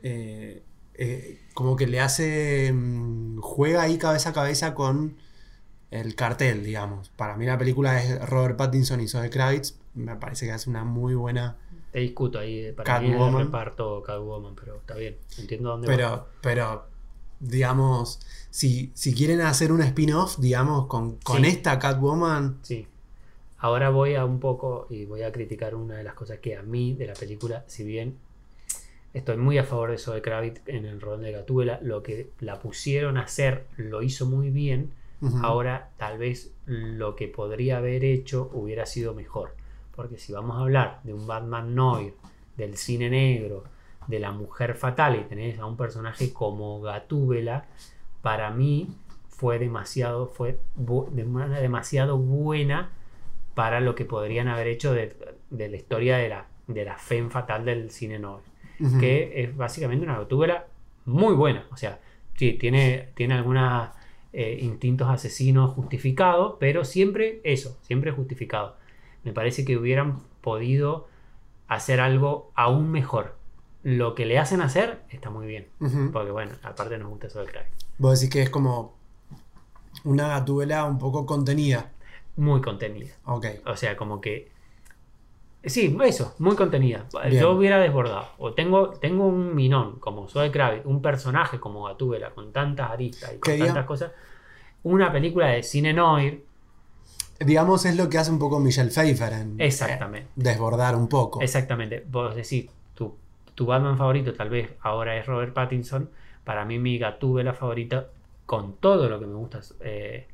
eh, 0.02 0.62
eh, 0.94 1.40
como 1.54 1.76
que 1.76 1.86
le 1.86 2.00
hace 2.00 2.72
mm, 2.72 3.40
juega 3.40 3.82
ahí 3.82 3.98
cabeza 3.98 4.30
a 4.30 4.32
cabeza 4.32 4.74
con 4.74 5.16
el 5.90 6.14
cartel, 6.14 6.64
digamos. 6.64 7.10
Para 7.10 7.36
mí 7.36 7.46
la 7.46 7.58
película 7.58 8.02
es 8.02 8.28
Robert 8.28 8.56
Pattinson 8.56 9.00
y 9.00 9.08
Zoe 9.08 9.30
Kravitz, 9.30 9.76
me 9.94 10.16
parece 10.16 10.46
que 10.46 10.52
hace 10.52 10.70
una 10.70 10.84
muy 10.84 11.14
buena, 11.14 11.56
Te 11.94 12.00
discuto 12.00 12.40
ahí. 12.40 12.72
Para 12.72 12.98
mí 13.00 13.12
el 13.12 13.32
reparto 13.32 14.02
Catwoman, 14.02 14.56
pero 14.56 14.78
está 14.78 14.96
bien. 14.96 15.16
Entiendo 15.38 15.68
dónde 15.70 15.86
va. 15.86 15.94
pero, 15.96 16.26
pero 16.40 16.86
digamos, 17.38 18.18
si, 18.50 18.90
si 18.94 19.14
quieren 19.14 19.40
hacer 19.42 19.70
un 19.70 19.80
spin-off, 19.80 20.38
digamos, 20.40 20.86
con, 20.88 21.18
con 21.18 21.42
Sí. 21.42 21.46
esta 21.50 21.78
Catwoman, 21.78 22.58
Sí. 22.62 22.88
Ahora 23.58 23.90
voy 23.90 24.16
a 24.16 24.24
un 24.24 24.40
poco 24.40 24.88
y 24.90 25.04
voy 25.04 25.22
a 25.22 25.30
criticar 25.30 25.76
una 25.76 25.94
de 25.94 26.02
las 26.02 26.14
cosas 26.14 26.40
que 26.40 26.56
a 26.56 26.62
mí 26.62 26.94
de 26.94 27.06
la 27.06 27.14
película, 27.14 27.62
si 27.68 27.84
bien 27.84 28.16
estoy 29.12 29.36
muy 29.36 29.56
a 29.58 29.62
favor 29.64 29.92
de 29.92 29.98
Zoe 29.98 30.20
Kravitz 30.20 30.62
en 30.66 30.86
el 30.86 31.00
rol 31.00 31.22
de 31.22 31.30
Gatúbela, 31.30 31.78
lo 31.80 32.02
que 32.02 32.28
la 32.40 32.58
pusieron 32.58 33.16
a 33.18 33.22
hacer 33.22 33.66
lo 33.76 34.02
hizo 34.02 34.26
muy 34.26 34.50
bien. 34.50 34.90
Ahora 35.42 35.90
tal 35.96 36.18
vez 36.18 36.50
lo 36.66 37.14
que 37.14 37.28
podría 37.28 37.78
haber 37.78 38.04
hecho 38.04 38.50
hubiera 38.52 38.84
sido 38.84 39.14
mejor. 39.14 39.54
Porque 39.94 40.18
si 40.18 40.32
vamos 40.32 40.56
a 40.56 40.60
hablar 40.60 41.00
de 41.04 41.14
un 41.14 41.26
Batman 41.26 41.74
Noir, 41.74 42.14
del 42.56 42.76
cine 42.76 43.10
negro, 43.10 43.64
de 44.06 44.18
la 44.20 44.32
mujer 44.32 44.74
fatal 44.74 45.16
y 45.16 45.24
tenés 45.24 45.58
a 45.58 45.66
un 45.66 45.76
personaje 45.76 46.32
como 46.32 46.80
Gatúbela, 46.80 47.66
para 48.22 48.50
mí 48.50 48.88
fue 49.28 49.58
demasiado, 49.58 50.26
fue 50.26 50.58
bu- 50.78 51.08
de 51.10 51.24
manera 51.24 51.60
demasiado 51.60 52.16
buena 52.18 52.90
para 53.54 53.80
lo 53.80 53.94
que 53.94 54.04
podrían 54.04 54.48
haber 54.48 54.66
hecho 54.68 54.92
de, 54.92 55.16
de 55.50 55.68
la 55.68 55.76
historia 55.76 56.16
de 56.18 56.28
la, 56.28 56.46
de 56.66 56.84
la 56.84 56.96
femme 56.98 57.30
fatal 57.30 57.64
del 57.64 57.90
cine 57.90 58.18
noir 58.18 58.42
que 58.98 59.42
es 59.42 59.56
básicamente 59.56 60.04
una 60.04 60.18
gatúbela 60.18 60.66
muy 61.06 61.34
buena. 61.34 61.64
O 61.72 61.76
sea, 61.76 62.00
sí, 62.36 62.54
tiene, 62.54 63.08
tiene 63.14 63.34
algunos 63.34 63.88
eh, 64.32 64.58
instintos 64.60 65.08
asesinos 65.08 65.72
justificados, 65.74 66.56
pero 66.58 66.84
siempre 66.84 67.40
eso, 67.44 67.78
siempre 67.82 68.10
justificado. 68.10 68.76
Me 69.24 69.32
parece 69.32 69.64
que 69.64 69.76
hubieran 69.76 70.20
podido 70.40 71.08
hacer 71.68 72.00
algo 72.00 72.52
aún 72.54 72.90
mejor. 72.90 73.36
Lo 73.82 74.14
que 74.14 74.24
le 74.24 74.38
hacen 74.38 74.60
hacer 74.60 75.02
está 75.10 75.30
muy 75.30 75.46
bien. 75.46 75.68
Porque 76.12 76.30
bueno, 76.30 76.52
aparte 76.62 76.96
nos 76.98 77.08
gusta 77.08 77.26
eso 77.26 77.40
del 77.40 77.50
Kravitz. 77.50 77.86
Vos 77.98 78.20
decís 78.20 78.32
que 78.32 78.42
es 78.42 78.50
como 78.50 78.94
una 80.04 80.28
gatúbela 80.28 80.84
un 80.84 80.98
poco 80.98 81.26
contenida. 81.26 81.90
Muy 82.36 82.60
contenida. 82.60 83.14
Ok. 83.24 83.46
O 83.66 83.76
sea, 83.76 83.96
como 83.96 84.20
que. 84.20 84.52
Sí, 85.64 85.96
eso, 86.04 86.34
muy 86.38 86.56
contenida. 86.56 87.06
Bien. 87.28 87.40
Yo 87.40 87.52
hubiera 87.52 87.78
desbordado. 87.78 88.28
O 88.38 88.52
tengo, 88.52 88.90
tengo 88.90 89.26
un 89.26 89.54
minón 89.54 89.98
como 89.98 90.28
Zoe 90.28 90.50
Kravitz, 90.50 90.84
un 90.84 91.00
personaje 91.00 91.58
como 91.58 91.84
Gatúbela, 91.84 92.30
con 92.30 92.52
tantas 92.52 92.90
aristas 92.90 93.32
y 93.34 93.38
con 93.38 93.58
tantas 93.58 93.86
cosas. 93.86 94.12
Una 94.82 95.10
película 95.10 95.46
de 95.48 95.62
cine 95.62 95.94
noir, 95.94 96.44
Digamos, 97.40 97.84
es 97.84 97.96
lo 97.96 98.08
que 98.08 98.18
hace 98.18 98.30
un 98.30 98.38
poco 98.38 98.60
Michelle 98.60 98.90
Pfeiffer 98.90 99.32
en 99.32 99.56
exactamente. 99.60 100.28
eh, 100.28 100.32
desbordar 100.36 100.96
un 100.96 101.08
poco. 101.08 101.40
Exactamente. 101.40 102.04
Vos 102.10 102.34
decís, 102.34 102.66
tu, 102.94 103.14
tu 103.54 103.66
Batman 103.66 103.98
favorito 103.98 104.32
tal 104.34 104.50
vez 104.50 104.70
ahora 104.82 105.16
es 105.16 105.26
Robert 105.26 105.52
Pattinson. 105.52 106.08
Para 106.44 106.64
mí, 106.64 106.78
mi 106.78 106.98
Gatúbela 106.98 107.54
favorita, 107.54 108.06
con 108.46 108.74
todo 108.76 109.08
lo 109.08 109.18
que 109.18 109.26
me 109.26 109.34
gusta, 109.34 109.60
eh, 109.80 110.26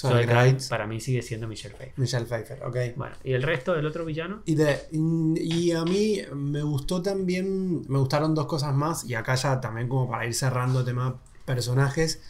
Kravitz, 0.00 0.26
Kravitz, 0.28 0.68
para 0.68 0.86
mí 0.86 1.00
sigue 1.00 1.22
siendo 1.22 1.48
Michelle 1.48 1.74
Pfeiffer. 1.74 1.98
Michelle 1.98 2.26
Pfeiffer, 2.26 2.62
ok. 2.64 2.76
Bueno, 2.96 3.16
¿y 3.24 3.32
el 3.32 3.42
resto 3.42 3.72
del 3.74 3.86
otro 3.86 4.04
villano? 4.04 4.42
Y, 4.44 4.54
de- 4.54 4.78
y 4.92 5.72
a 5.72 5.84
mí 5.84 6.20
me 6.34 6.62
gustó 6.62 7.00
también, 7.02 7.82
me 7.88 7.98
gustaron 7.98 8.34
dos 8.34 8.46
cosas 8.46 8.74
más, 8.74 9.04
y 9.04 9.14
acá 9.14 9.34
ya 9.36 9.60
también 9.60 9.88
como 9.88 10.08
para 10.10 10.26
ir 10.26 10.34
cerrando 10.34 10.84
tema 10.84 11.16
personajes, 11.46 12.20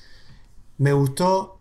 me 0.78 0.92
gustó 0.92 1.55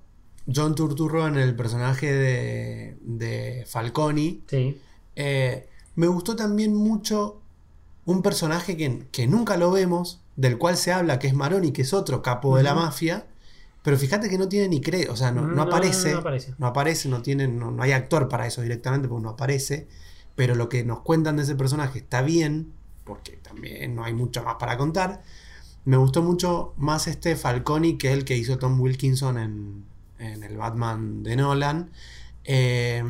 John 0.54 0.76
Turturro 0.76 1.28
en 1.28 1.38
el 1.38 1.56
personaje 1.56 2.12
de, 2.12 2.98
de 3.02 3.64
Falconi, 3.68 4.44
Sí. 4.48 4.80
Eh, 5.16 5.68
me 5.96 6.08
gustó 6.08 6.36
también 6.36 6.76
mucho 6.76 7.40
un 8.06 8.22
personaje 8.22 8.76
que, 8.78 9.08
que 9.12 9.28
nunca 9.28 9.58
lo 9.58 9.72
vemos, 9.72 10.20
del 10.36 10.58
cual 10.58 10.76
se 10.78 10.92
habla, 10.92 11.20
que 11.20 11.28
es 11.28 11.34
Maroni, 11.34 11.72
que 11.72 11.84
es 11.84 11.94
otro 11.94 12.22
capo 12.22 12.58
de 12.58 12.64
la 12.64 12.76
mafia, 12.76 13.26
pero 13.84 13.98
fíjate 13.98 14.30
que 14.30 14.38
no 14.38 14.50
tiene 14.50 14.68
ni 14.68 14.82
crédito, 14.82 15.14
o 15.14 15.16
sea, 15.16 15.32
no, 15.32 15.42
no 15.42 15.48
No, 15.48 15.56
no, 15.56 15.62
aparece, 15.64 16.12
no 16.12 16.20
aparece. 16.20 16.54
no 16.58 16.68
aparece, 16.68 17.10
no 17.10 17.22
tiene, 17.22 17.48
no, 17.48 17.72
no 17.72 17.82
hay 17.82 17.94
actor 17.94 18.28
para 18.28 18.46
eso 18.46 18.62
directamente, 18.62 19.08
porque 19.08 19.24
no 19.24 19.30
aparece, 19.30 19.88
pero 20.36 20.56
lo 20.56 20.70
que 20.70 20.84
nos 20.84 21.00
cuentan 21.00 21.38
de 21.38 21.44
ese 21.44 21.56
personaje 21.56 22.00
está 22.00 22.22
bien, 22.22 22.74
porque 23.06 23.34
también 23.38 23.96
no 23.96 24.04
hay 24.04 24.14
mucho 24.14 24.44
más 24.44 24.56
para 24.56 24.78
contar. 24.78 25.24
Me 25.86 25.98
gustó 25.98 26.22
mucho 26.24 26.74
más 26.78 27.08
este 27.08 27.36
Falconi, 27.36 27.98
que 27.98 28.12
el 28.12 28.26
que 28.26 28.36
hizo 28.36 28.58
Tom 28.58 28.80
Wilkinson 28.82 29.38
en, 29.38 29.86
en 30.20 30.44
el 30.44 30.58
Batman 30.58 31.24
de 31.24 31.36
Nolan. 31.36 31.92
Eh, 32.44 33.04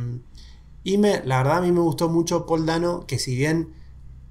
y 0.84 0.98
me, 0.98 1.24
la 1.26 1.38
verdad 1.40 1.58
a 1.58 1.62
mí 1.62 1.72
me 1.72 1.80
gustó 1.82 2.10
mucho 2.10 2.46
Paul 2.46 2.66
Dano, 2.66 3.06
que 3.08 3.18
si 3.20 3.36
bien 3.36 3.74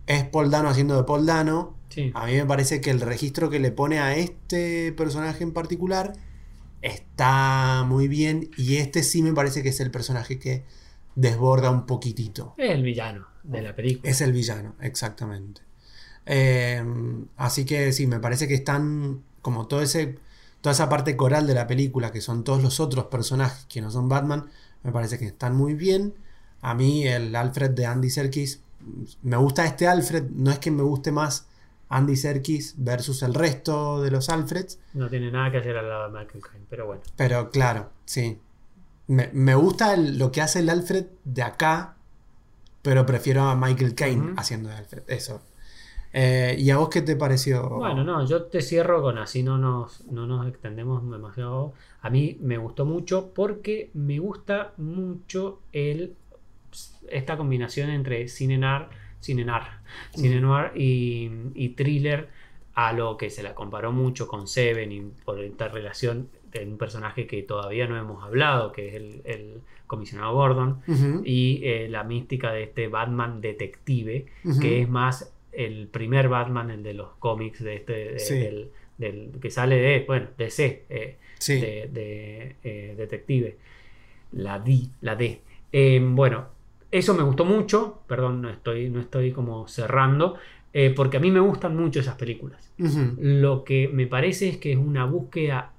es 0.06 0.24
Paul 0.24 0.50
Dano 0.50 0.68
haciendo 0.68 0.96
de 0.96 1.04
Paul 1.04 1.26
Dano, 1.26 1.74
Sí. 1.88 2.10
a 2.14 2.26
mí 2.26 2.32
me 2.32 2.44
parece 2.44 2.80
que 2.80 2.90
el 2.90 3.00
registro 3.00 3.50
que 3.50 3.60
le 3.60 3.70
pone 3.70 4.00
a 4.00 4.16
este 4.16 4.92
personaje 4.92 5.44
en 5.44 5.52
particular 5.52 6.14
está 6.82 7.84
muy 7.86 8.08
bien. 8.08 8.50
Y 8.56 8.76
este 8.76 9.02
sí 9.02 9.22
me 9.22 9.32
parece 9.32 9.62
que 9.62 9.68
es 9.70 9.80
el 9.80 9.90
personaje 9.90 10.38
que 10.38 10.64
desborda 11.14 11.70
un 11.70 11.86
poquitito. 11.86 12.54
Es 12.58 12.70
el 12.72 12.82
villano 12.82 13.26
de 13.42 13.62
la 13.62 13.74
película. 13.76 14.10
Es 14.10 14.20
el 14.20 14.32
villano, 14.32 14.74
exactamente. 14.80 15.62
Eh, 16.26 16.82
así 17.36 17.64
que 17.64 17.92
sí, 17.92 18.06
me 18.06 18.18
parece 18.20 18.48
que 18.48 18.54
están 18.54 19.22
como 19.42 19.66
todo 19.68 19.82
ese, 19.82 20.18
toda 20.64 20.72
esa 20.72 20.88
parte 20.88 21.14
coral 21.14 21.46
de 21.46 21.52
la 21.52 21.66
película, 21.66 22.10
que 22.10 22.22
son 22.22 22.42
todos 22.42 22.62
los 22.62 22.80
otros 22.80 23.04
personajes 23.08 23.66
que 23.68 23.82
no 23.82 23.90
son 23.90 24.08
Batman, 24.08 24.46
me 24.82 24.92
parece 24.92 25.18
que 25.18 25.26
están 25.26 25.54
muy 25.54 25.74
bien. 25.74 26.14
A 26.62 26.72
mí 26.74 27.06
el 27.06 27.36
Alfred 27.36 27.72
de 27.72 27.84
Andy 27.84 28.08
Serkis, 28.08 28.62
me 29.22 29.36
gusta 29.36 29.66
este 29.66 29.86
Alfred, 29.86 30.24
no 30.30 30.50
es 30.50 30.58
que 30.60 30.70
me 30.70 30.82
guste 30.82 31.12
más 31.12 31.46
Andy 31.90 32.16
Serkis 32.16 32.76
versus 32.78 33.22
el 33.22 33.34
resto 33.34 34.00
de 34.00 34.10
los 34.10 34.30
Alfreds, 34.30 34.78
No 34.94 35.10
tiene 35.10 35.30
nada 35.30 35.50
que 35.50 35.58
hacer 35.58 35.76
al 35.76 35.86
lado 35.86 36.10
de 36.10 36.18
Michael 36.18 36.42
Caine, 36.42 36.64
pero 36.70 36.86
bueno. 36.86 37.02
pero 37.14 37.50
claro, 37.50 37.90
sí. 38.06 38.38
Me, 39.06 39.28
me 39.34 39.54
gusta 39.54 39.92
el- 39.92 40.16
lo 40.16 40.32
que 40.32 40.40
hace 40.40 40.60
el 40.60 40.70
Alfred 40.70 41.04
de 41.24 41.42
acá, 41.42 41.96
pero 42.80 43.04
prefiero 43.04 43.42
a 43.42 43.54
Michael 43.54 43.94
Caine 43.94 44.32
haciendo 44.38 44.70
de 44.70 44.76
Alfred. 44.76 45.02
Eso. 45.08 45.42
Eh, 46.16 46.54
¿Y 46.58 46.70
a 46.70 46.76
vos 46.76 46.88
qué 46.90 47.02
te 47.02 47.16
pareció? 47.16 47.68
Bueno, 47.68 48.04
no, 48.04 48.24
yo 48.24 48.44
te 48.44 48.62
cierro 48.62 49.02
con 49.02 49.18
así 49.18 49.42
no 49.42 49.58
nos, 49.58 50.06
no 50.06 50.28
nos 50.28 50.46
extendemos 50.46 51.02
demasiado. 51.10 51.72
A 52.02 52.08
mí 52.08 52.38
me 52.40 52.56
gustó 52.56 52.84
mucho 52.84 53.32
porque 53.34 53.90
me 53.94 54.20
gusta 54.20 54.74
mucho 54.76 55.58
el 55.72 56.14
esta 57.10 57.36
combinación 57.36 57.90
entre 57.90 58.28
cine 58.28 58.58
noir, 58.58 58.86
cine 59.18 59.44
noir, 59.44 59.64
cine 60.14 60.40
noir 60.40 60.70
y, 60.76 61.30
y 61.54 61.70
thriller 61.70 62.28
a 62.74 62.92
lo 62.92 63.16
que 63.16 63.28
se 63.28 63.42
la 63.42 63.54
comparó 63.54 63.90
mucho 63.90 64.28
con 64.28 64.46
Seven 64.46 64.92
y 64.92 65.00
por 65.24 65.40
esta 65.40 65.68
relación 65.68 66.28
de 66.52 66.64
un 66.64 66.78
personaje 66.78 67.26
que 67.26 67.42
todavía 67.42 67.86
no 67.88 67.98
hemos 67.98 68.22
hablado, 68.22 68.70
que 68.70 68.88
es 68.88 68.94
el, 68.94 69.22
el 69.24 69.60
comisionado 69.86 70.34
Gordon, 70.34 70.80
y 71.24 71.60
eh, 71.64 71.88
la 71.88 72.04
mística 72.04 72.52
de 72.52 72.64
este 72.64 72.88
Batman 72.88 73.40
detective, 73.40 74.26
que 74.60 74.82
es 74.82 74.88
más 74.88 75.33
el 75.56 75.88
primer 75.88 76.28
Batman, 76.28 76.70
el 76.70 76.82
de 76.82 76.94
los 76.94 77.08
cómics, 77.18 77.62
de 77.62 77.76
este, 77.76 77.92
de- 78.12 78.18
Sí. 78.18 78.34
del, 78.38 78.70
del- 78.98 79.30
que 79.40 79.50
sale 79.50 79.76
de, 79.76 80.04
bueno, 80.06 80.28
de 80.38 80.50
C, 80.50 80.84
eh, 80.88 81.16
Sí. 81.38 81.60
de, 81.60 81.88
de, 81.92 82.56
eh, 82.64 82.94
detective, 82.96 83.56
la 84.32 84.58
D, 84.58 84.80
la 85.00 85.16
D. 85.16 85.40
Eh, 85.72 86.00
bueno, 86.02 86.46
eso 86.90 87.14
me 87.14 87.22
gustó 87.22 87.44
mucho, 87.44 88.02
perdón, 88.06 88.40
no 88.42 88.50
estoy, 88.50 88.88
no 88.90 89.00
estoy 89.00 89.32
como 89.32 89.66
cerrando, 89.68 90.36
porque 90.96 91.18
a 91.18 91.20
mí 91.20 91.30
me 91.30 91.38
gustan 91.38 91.76
mucho 91.76 92.00
esas 92.00 92.16
películas. 92.16 92.72
Lo 93.18 93.62
que 93.62 93.86
me 93.88 94.08
parece 94.08 94.48
es 94.48 94.56
que 94.56 94.72
es 94.72 94.76
una 94.76 95.04
búsqueda 95.04 95.70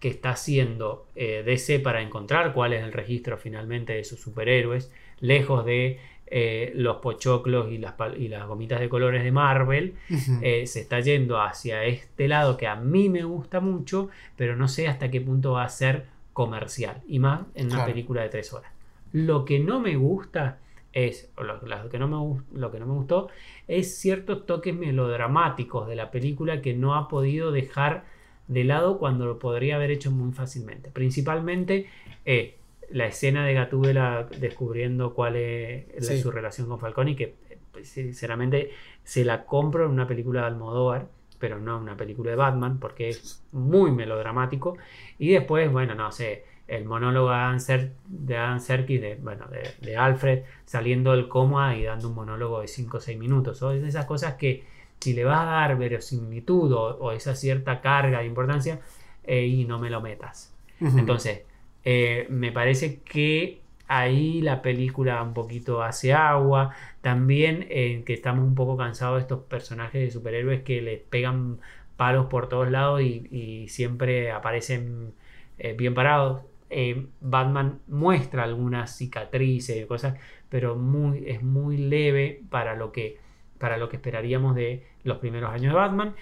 que 0.00 0.08
está 0.08 0.30
haciendo 0.30 1.06
DC 1.14 1.78
para 1.78 2.02
encontrar 2.02 2.52
cuál 2.52 2.72
es 2.72 2.82
el 2.82 2.92
registro 2.92 3.36
finalmente 3.38 3.92
de 3.92 4.02
sus 4.02 4.18
superhéroes, 4.20 4.90
lejos 5.20 5.64
de 5.64 5.98
eh, 6.30 6.72
los 6.76 6.96
pochoclos 6.98 7.70
y 7.72 7.78
las, 7.78 7.94
pal- 7.96 8.16
y 8.18 8.28
las 8.28 8.46
gomitas 8.46 8.80
de 8.80 8.88
colores 8.88 9.24
de 9.24 9.32
Marvel, 9.32 9.94
eh, 10.40 10.66
se 10.66 10.80
está 10.80 11.00
yendo 11.00 11.40
hacia 11.40 11.84
este 11.84 12.28
lado 12.28 12.56
que 12.56 12.66
a 12.66 12.76
mí 12.76 13.08
me 13.08 13.24
gusta 13.24 13.60
mucho, 13.60 14.08
pero 14.36 14.56
no 14.56 14.68
sé 14.68 14.88
hasta 14.88 15.10
qué 15.10 15.20
punto 15.20 15.52
va 15.52 15.64
a 15.64 15.68
ser 15.68 16.06
comercial, 16.32 17.02
y 17.08 17.18
más 17.18 17.42
en 17.54 17.66
una 17.66 17.76
Claro. 17.76 17.92
película 17.92 18.22
de 18.22 18.28
tres 18.28 18.52
horas. 18.52 18.70
Lo 19.12 19.44
que 19.44 19.58
no 19.58 19.80
me 19.80 19.96
gusta 19.96 20.58
es, 20.92 21.30
o 21.36 21.42
lo, 21.42 21.60
lo 21.66 21.88
que 21.88 21.98
no 21.98 22.08
me, 22.08 22.16
gus- 22.16 22.42
lo 22.54 22.70
que 22.70 22.78
no 22.80 22.86
me 22.86 22.94
gustó, 22.94 23.28
es 23.68 23.96
ciertos 23.98 24.46
toques 24.46 24.74
melodramáticos 24.74 25.88
de 25.88 25.96
la 25.96 26.10
película 26.10 26.62
que 26.62 26.74
no 26.74 26.94
ha 26.94 27.08
podido 27.08 27.50
dejar 27.52 28.04
de 28.48 28.64
lado 28.64 28.98
cuando 28.98 29.26
lo 29.26 29.38
podría 29.38 29.76
haber 29.76 29.90
hecho 29.90 30.10
muy 30.10 30.32
fácilmente. 30.32 30.90
Principalmente 30.90 31.86
eh, 32.24 32.56
la 32.90 33.06
escena 33.06 33.46
de 33.46 33.54
Gatúbela 33.54 34.28
descubriendo 34.38 35.14
cuál 35.14 35.36
es 35.36 35.86
la- 35.94 36.02
Sí. 36.16 36.20
su 36.20 36.30
relación 36.30 36.68
con 36.68 36.78
Falcone, 36.80 37.16
que 37.16 37.34
pues, 37.72 37.88
sinceramente 37.88 38.70
se 39.04 39.24
la 39.24 39.44
compro 39.46 39.84
en 39.86 39.92
una 39.92 40.06
película 40.06 40.40
de 40.42 40.46
Almodóvar, 40.48 41.06
pero 41.38 41.58
no 41.58 41.76
en 41.76 41.82
una 41.84 41.96
película 41.96 42.30
de 42.30 42.36
Batman, 42.36 42.78
porque 42.80 43.08
es 43.10 43.42
muy 43.52 43.92
melodramático. 43.92 44.76
Y 45.18 45.30
después, 45.32 45.70
bueno, 45.72 45.94
no 45.94 46.10
sé, 46.12 46.44
el 46.68 46.84
monólogo 46.84 47.30
de 47.30 47.36
Adam, 47.36 47.60
Ser- 47.60 47.92
de 48.06 48.36
Adam 48.36 48.60
Serkis, 48.60 49.00
de, 49.00 49.14
bueno, 49.16 49.46
de, 49.46 49.62
de 49.86 49.96
Alfred, 49.96 50.42
saliendo 50.64 51.12
del 51.12 51.28
coma 51.28 51.76
y 51.76 51.84
dando 51.84 52.08
un 52.08 52.14
monólogo 52.14 52.60
de 52.60 52.68
5 52.68 52.98
o 52.98 53.00
6 53.00 53.18
minutos. 53.18 53.58
Son 53.58 53.74
esas 53.84 54.04
cosas 54.06 54.34
que 54.34 54.64
si 55.00 55.14
le 55.14 55.24
vas 55.24 55.40
a 55.40 55.44
dar 55.46 55.78
verosimilitud 55.78 56.72
o, 56.72 56.96
o 56.98 57.12
esa 57.12 57.34
cierta 57.34 57.80
carga 57.80 58.18
de 58.20 58.26
importancia, 58.26 58.80
eh, 59.24 59.46
y 59.46 59.64
no 59.64 59.78
me 59.78 59.90
lo 59.90 60.00
metas. 60.00 60.54
Entonces, 60.80 61.42
eh, 61.84 62.26
me 62.30 62.52
parece 62.52 63.00
que 63.00 63.60
ahí 63.90 64.40
la 64.40 64.62
película 64.62 65.22
un 65.22 65.34
poquito 65.34 65.82
hace 65.82 66.12
agua. 66.12 66.74
También 67.00 67.66
eh, 67.70 68.02
que 68.06 68.14
estamos 68.14 68.44
un 68.46 68.54
poco 68.54 68.76
cansados 68.76 69.16
de 69.16 69.22
estos 69.22 69.40
personajes 69.40 70.00
de 70.00 70.10
superhéroes 70.12 70.62
que 70.62 70.80
les 70.80 71.00
pegan 71.00 71.58
palos 71.96 72.26
por 72.26 72.48
todos 72.48 72.70
lados 72.70 73.02
y, 73.02 73.66
siempre 73.68 74.30
aparecen 74.30 75.12
eh, 75.58 75.74
bien 75.74 75.94
parados. 75.94 76.42
Eh, 76.70 77.06
Batman 77.20 77.80
muestra 77.88 78.44
algunas 78.44 78.96
cicatrices 78.96 79.76
y 79.76 79.86
cosas, 79.86 80.18
pero 80.48 80.76
muy, 80.76 81.24
es 81.26 81.42
muy 81.42 81.76
leve 81.76 82.42
para 82.48 82.76
lo 82.76 82.92
que 82.92 83.18
para 83.58 83.76
lo 83.76 83.88
que 83.90 83.96
esperaríamos 83.96 84.54
de 84.54 84.86
los 85.04 85.18
primeros 85.18 85.52
años 85.52 85.72
de 85.74 85.78
Batman. 85.78 86.14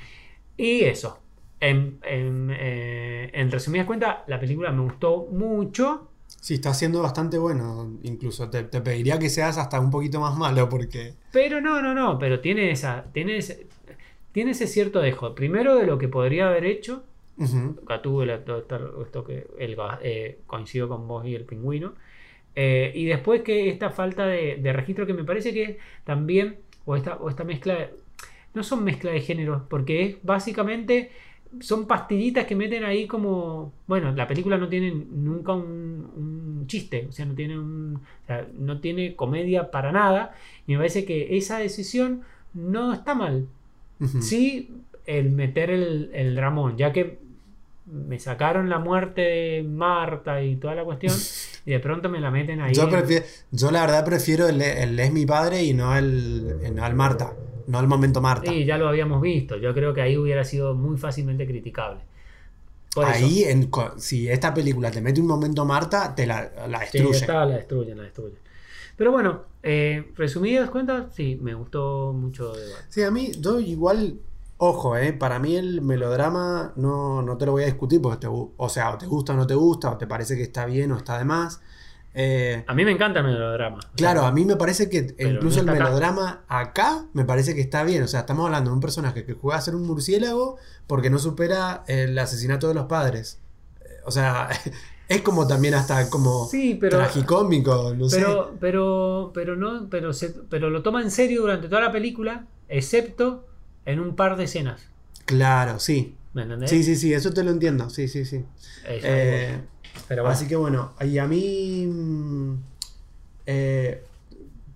Y 0.56 0.84
eso, 0.84 1.20
en, 1.60 1.98
en, 2.04 2.50
eh, 2.52 3.30
en 3.32 3.50
resumidas 3.50 3.86
cuentas, 3.86 4.18
la 4.26 4.38
película 4.38 4.70
me 4.72 4.82
gustó 4.82 5.26
mucho. 5.32 6.08
Sí, 6.26 6.54
está 6.54 6.72
siendo 6.74 7.02
bastante 7.02 7.38
bueno. 7.38 7.98
Incluso 8.02 8.48
te, 8.50 8.62
te 8.64 8.80
pediría 8.80 9.18
que 9.18 9.28
seas 9.30 9.58
hasta 9.58 9.80
un 9.80 9.90
poquito 9.90 10.20
más 10.20 10.36
malo 10.36 10.68
porque... 10.68 11.14
Pero 11.32 11.60
no, 11.60 11.82
no, 11.82 11.94
no, 11.94 12.18
pero 12.18 12.40
tiene 12.40 12.70
esa, 12.70 13.04
tiene 13.12 13.38
ese, 13.38 13.66
tiene 14.32 14.52
ese 14.52 14.66
cierto 14.66 15.00
dejo. 15.00 15.34
Primero 15.34 15.76
de 15.76 15.86
lo 15.86 15.98
que 15.98 16.08
podría 16.08 16.48
haber 16.48 16.64
hecho. 16.64 17.02
Ujú, 17.38 17.76
Gatúbela, 17.86 18.44
todo 18.44 18.58
esto, 18.58 19.02
esto 19.02 19.24
que 19.24 19.46
el, 19.58 19.76
eh, 20.02 20.38
coincido 20.46 20.88
con 20.88 21.06
vos 21.06 21.24
y 21.26 21.34
el 21.34 21.44
pingüino. 21.44 21.94
Eh, 22.54 22.92
y 22.94 23.04
después 23.06 23.42
que 23.42 23.68
esta 23.68 23.90
falta 23.90 24.26
de, 24.26 24.56
de 24.56 24.72
registro 24.72 25.06
que 25.06 25.14
me 25.14 25.24
parece 25.24 25.54
que 25.54 25.78
también 26.04 26.58
o 26.86 26.96
esta, 26.96 27.16
o 27.16 27.28
esta 27.28 27.44
mezcla, 27.44 27.74
de- 27.74 27.90
no 28.54 28.62
son 28.64 28.82
mezcla 28.84 29.10
de 29.12 29.20
géneros, 29.20 29.62
porque 29.68 30.02
es 30.04 30.16
básicamente, 30.22 31.12
son 31.60 31.86
pastillitas 31.86 32.46
que 32.46 32.54
meten 32.54 32.84
ahí 32.84 33.06
como, 33.06 33.72
bueno, 33.86 34.12
la 34.12 34.26
película 34.26 34.58
no 34.58 34.68
tiene 34.68 34.92
nunca 34.92 35.52
un, 35.52 36.10
un 36.16 36.66
chiste, 36.66 37.06
o 37.08 37.12
sea, 37.12 37.24
no 37.24 37.34
tiene 37.34 37.58
un, 37.58 37.96
o 37.96 38.26
sea, 38.26 38.46
no 38.58 38.80
tiene 38.80 39.16
comedia 39.16 39.70
para 39.70 39.92
nada, 39.92 40.34
y 40.66 40.72
me 40.72 40.78
parece 40.78 41.04
que 41.04 41.36
esa 41.36 41.58
decisión 41.58 42.22
no 42.54 42.92
está 42.92 43.14
mal. 43.14 43.46
Ujú. 44.00 44.22
Sí, 44.22 44.70
el 45.06 45.30
meter 45.30 45.70
el, 45.70 46.10
el 46.12 46.34
dramón, 46.34 46.76
ya 46.76 46.92
que 46.92 47.18
me 47.86 48.20
sacaron 48.20 48.68
la 48.68 48.78
muerte 48.78 49.22
de 49.22 49.62
Marta 49.62 50.42
y 50.42 50.56
toda 50.56 50.74
la 50.74 50.84
cuestión, 50.84 51.14
y 51.66 51.70
de 51.70 51.80
pronto 51.80 52.08
me 52.08 52.20
la 52.20 52.30
meten 52.30 52.60
ahí. 52.60 52.74
Yo, 52.74 52.88
prefiero, 52.88 53.24
yo 53.50 53.70
la 53.70 53.80
verdad 53.80 54.04
prefiero 54.04 54.48
el, 54.48 54.60
el 54.60 54.98
es 55.00 55.12
mi 55.12 55.24
padre 55.24 55.64
y 55.64 55.72
no 55.72 55.96
el, 55.96 56.74
no 56.74 56.86
el 56.86 56.94
Marta, 56.94 57.32
no 57.68 57.80
el 57.80 57.86
momento 57.86 58.20
Marta. 58.20 58.50
Sí, 58.50 58.64
ya 58.64 58.78
lo 58.78 58.88
habíamos 58.88 59.20
visto. 59.20 59.56
Yo 59.56 59.74
creo 59.74 59.94
que 59.94 60.00
ahí 60.02 60.16
hubiera 60.16 60.44
sido 60.44 60.74
muy 60.74 60.96
fácilmente 60.96 61.46
criticable. 61.46 62.00
Por. 62.94 63.06
Ahí, 63.06 63.44
en, 63.44 63.70
si 63.98 64.28
esta 64.28 64.52
película 64.54 64.90
te 64.90 65.00
mete 65.00 65.20
un 65.20 65.26
momento 65.26 65.64
Marta, 65.64 66.14
te 66.14 66.26
la, 66.26 66.50
la 66.68 66.80
Sí, 66.80 66.98
destruye. 66.98 67.18
esta 67.18 67.44
la 67.44 67.56
destruyen, 67.56 67.96
la 67.98 68.04
destruyen. 68.04 68.38
Pero 68.96 69.12
bueno, 69.12 69.44
eh, 69.62 70.12
resumidas 70.16 70.70
cuentas, 70.70 71.14
sí, 71.14 71.38
me 71.40 71.54
gustó 71.54 72.12
mucho. 72.12 72.52
Sí, 72.88 73.02
a 73.02 73.10
mí, 73.10 73.30
yo 73.40 73.60
igual, 73.60 74.20
ojo, 74.56 74.96
eh, 74.96 75.12
para 75.12 75.38
mí 75.38 75.56
el 75.56 75.82
melodrama 75.82 76.72
no, 76.76 77.22
no 77.22 77.36
te 77.38 77.46
lo 77.46 77.52
voy 77.52 77.62
a 77.62 77.66
discutir 77.66 78.00
porque, 78.02 78.18
te, 78.18 78.26
o 78.28 78.68
sea, 78.68 78.94
o 78.94 78.98
te 78.98 79.06
gusta 79.06 79.34
o 79.34 79.36
no 79.36 79.46
te 79.46 79.54
gusta, 79.54 79.90
o 79.92 79.98
te 79.98 80.06
parece 80.06 80.36
que 80.36 80.42
está 80.42 80.66
bien 80.66 80.92
o 80.92 80.96
está 80.96 81.18
de 81.18 81.24
más. 81.24 81.60
Eh, 82.20 82.64
A 82.66 82.74
mí 82.74 82.84
me 82.84 82.90
encanta 82.90 83.20
el 83.20 83.26
melodrama. 83.26 83.80
Sea, 83.80 83.90
claro, 83.94 84.24
a 84.26 84.32
mí 84.32 84.44
me 84.44 84.56
parece 84.56 84.90
que 84.90 85.14
incluso 85.20 85.62
no 85.62 85.70
el 85.72 85.78
acá. 85.78 85.84
melodrama 85.84 86.40
acá 86.48 87.04
me 87.12 87.24
parece 87.24 87.54
que 87.54 87.60
está 87.60 87.84
bien. 87.84 88.02
O 88.02 88.08
sea, 88.08 88.20
estamos 88.20 88.44
hablando 88.46 88.70
de 88.70 88.74
un 88.74 88.80
personaje 88.80 89.24
que 89.24 89.34
juega 89.34 89.56
a 89.58 89.60
ser 89.60 89.76
un 89.76 89.86
murciélago 89.86 90.56
porque 90.88 91.10
no 91.10 91.20
supera 91.20 91.84
el 91.86 92.18
asesinato 92.18 92.66
de 92.66 92.74
los 92.74 92.86
padres. 92.86 93.38
Eh, 93.82 93.88
O 94.04 94.10
sea, 94.10 94.48
es 95.08 95.22
como 95.22 95.46
también 95.46 95.74
hasta 95.74 96.10
como 96.10 96.46
Sí, 96.46 96.76
pero. 96.80 96.98
tragicómico, 96.98 97.94
no 97.96 98.08
sé. 98.08 98.16
Pero, 98.18 98.54
pero, 98.58 99.30
pero 99.32 99.54
no, 99.54 99.86
pero 99.88 100.12
se- 100.12 100.34
pero 100.50 100.70
lo 100.70 100.82
toma 100.82 101.02
en 101.02 101.12
serio 101.12 101.42
durante 101.42 101.68
toda 101.68 101.82
la 101.82 101.92
película, 101.92 102.46
excepto 102.68 103.46
en 103.84 104.00
un 104.00 104.16
par 104.16 104.36
de 104.36 104.44
escenas. 104.44 104.88
Claro, 105.24 105.78
sí. 105.78 106.16
¿Me 106.34 106.42
entendés? 106.42 106.70
Sí, 106.70 106.82
sí, 106.84 106.96
sí, 106.96 107.12
eso 107.14 107.32
te 107.32 107.42
lo 107.42 107.50
entiendo. 107.50 107.90
Sí, 107.90 108.08
sí, 108.08 108.24
sí. 108.24 108.44
Eh, 109.04 109.48
algo- 109.54 110.04
pero 110.08 110.22
bueno. 110.22 110.34
Así 110.36 110.46
que 110.46 110.56
bueno, 110.56 110.92
y 111.00 111.18
a 111.18 111.26
mí, 111.26 111.86
mm, 111.86 112.54
eh, 113.46 114.04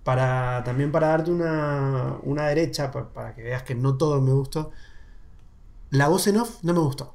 para, 0.03 0.63
también 0.65 0.91
para 0.91 1.07
darte 1.09 1.31
una, 1.31 2.17
una 2.23 2.47
derecha, 2.47 2.91
pa- 2.91 3.09
para, 3.13 3.33
que 3.35 3.43
veas 3.43 3.63
que 3.63 3.75
no 3.75 3.95
todo 3.97 4.19
me 4.21 4.31
gustó, 4.33 4.71
la 5.91 6.07
voz 6.07 6.27
en 6.27 6.37
off 6.37 6.57
no 6.63 6.73
me 6.73 6.79
gustó. 6.79 7.13